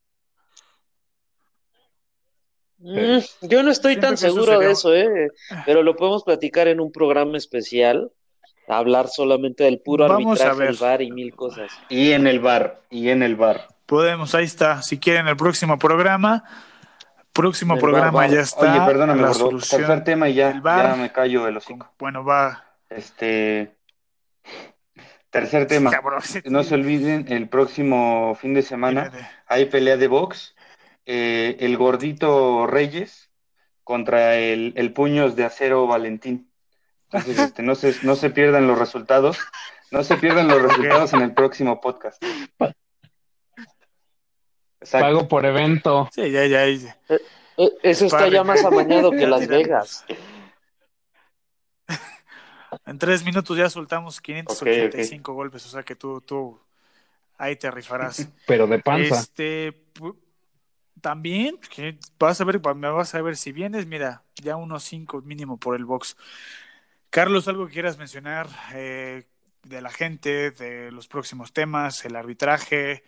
[2.80, 5.30] Mm, yo no estoy tan seguro de eso, ¿eh?
[5.66, 8.12] Pero lo podemos platicar en un programa especial,
[8.68, 10.78] hablar solamente del puro Vamos a arbitraje, el.
[10.78, 11.72] VAR y mil cosas.
[11.90, 13.68] Y en el bar, y en el bar.
[13.90, 14.84] Podemos, ahí está.
[14.84, 16.44] Si quieren el próximo programa,
[17.34, 18.72] próximo programa ya está.
[18.72, 20.54] Oye, perdóname, la solución Tercer tema y ya,
[20.96, 21.92] me callo el hocico.
[21.98, 22.66] Bueno, va.
[22.88, 23.76] Este,
[25.32, 25.90] tercer tema.
[25.90, 26.22] Cabrón.
[26.46, 29.12] No se olviden, el próximo fin de semana
[29.48, 30.56] hay pelea de box.
[31.08, 33.32] Eh, el gordito Reyes
[33.84, 36.52] contra el, el puños de acero Valentín.
[37.06, 39.40] Entonces, este, no, se, no se pierdan los resultados.
[39.90, 42.24] No se pierdan los resultados en el próximo podcast.
[44.90, 45.06] Exacto.
[45.06, 46.10] Pago por evento.
[46.12, 46.68] Sí, ya, ya.
[46.68, 46.98] ya.
[47.10, 50.04] Eh, Eso está ya más amañado que Las Vegas.
[52.86, 56.60] En tres minutos ya soltamos 585 golpes, o sea que tú, tú
[57.38, 58.30] ahí te rifarás.
[58.48, 59.16] Pero de panza.
[59.16, 59.86] Este,
[61.02, 65.22] también, que vas a ver, me vas a ver si vienes, mira, ya unos cinco
[65.22, 66.16] mínimo por el box.
[67.10, 69.26] Carlos, algo que quieras mencionar eh,
[69.64, 73.04] de la gente, de los próximos temas, el arbitraje,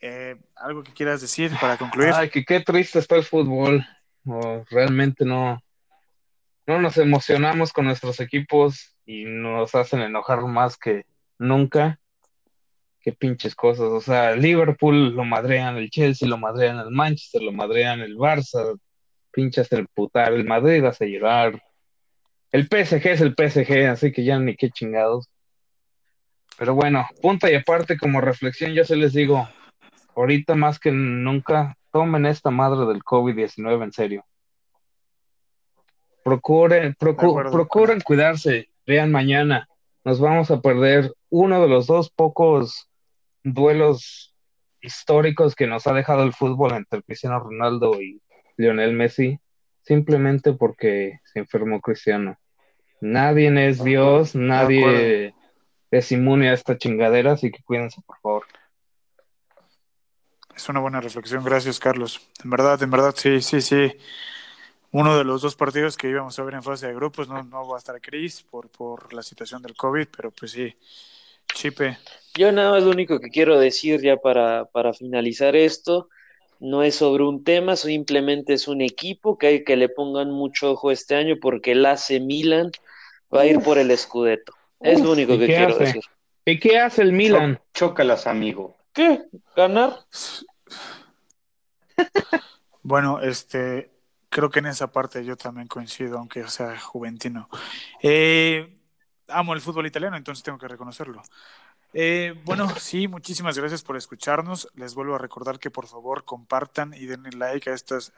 [0.00, 2.10] eh, algo que quieras decir para concluir.
[2.14, 3.86] Ay, que qué triste está el fútbol.
[4.24, 5.62] No, realmente no,
[6.66, 11.04] no nos emocionamos con nuestros equipos y nos hacen enojar más que
[11.38, 11.98] nunca.
[13.00, 13.86] Qué pinches cosas.
[13.86, 18.78] O sea, Liverpool lo madrean, el Chelsea lo madrean, el Manchester lo madrean, el Barça,
[19.32, 21.62] pinches el putar, el Madrid hace llorar.
[22.52, 25.28] El PSG es el PSG, así que ya ni qué chingados.
[26.58, 29.48] Pero bueno, punta y aparte como reflexión, yo se les digo,
[30.20, 34.24] ahorita más que nunca, tomen esta madre del COVID-19 en serio.
[36.24, 37.16] Procuren, procu-
[37.52, 38.68] procuren cuidarse.
[38.86, 39.68] Vean mañana,
[40.04, 42.88] nos vamos a perder uno de los dos pocos
[43.42, 44.34] duelos
[44.80, 48.20] históricos que nos ha dejado el fútbol entre Cristiano Ronaldo y
[48.56, 49.38] Lionel Messi,
[49.82, 52.38] simplemente porque se enfermó Cristiano.
[53.00, 55.34] Nadie es Dios, nadie
[55.90, 58.44] es inmune a esta chingadera, así que cuídense, por favor.
[60.58, 62.20] Es una buena reflexión, gracias Carlos.
[62.42, 63.92] En verdad, en verdad, sí, sí, sí.
[64.90, 67.68] Uno de los dos partidos que íbamos a ver en fase de grupos, no, no
[67.68, 70.74] va a estar Cris por, por la situación del COVID, pero pues sí,
[71.54, 71.98] Chipe.
[72.34, 76.08] Yo nada más lo único que quiero decir ya para, para finalizar esto,
[76.58, 80.72] no es sobre un tema, simplemente es un equipo que hay que le pongan mucho
[80.72, 82.72] ojo este año porque el AC Milan
[83.32, 84.54] va a ir por el Scudetto.
[84.80, 86.02] Es lo único que quiero decir.
[86.44, 87.60] ¿Y qué hace el Milan?
[87.74, 88.77] Chócalas, amigo.
[88.98, 89.28] ¿Qué?
[89.54, 89.96] ¿Ganar?
[92.82, 93.92] Bueno, este,
[94.28, 97.48] creo que en esa parte yo también coincido, aunque sea juventino.
[98.02, 98.76] Eh,
[99.28, 101.22] amo el fútbol italiano, entonces tengo que reconocerlo.
[101.92, 104.68] Eh, bueno, sí, muchísimas gracias por escucharnos.
[104.74, 108.12] Les vuelvo a recordar que por favor compartan y denle like a estas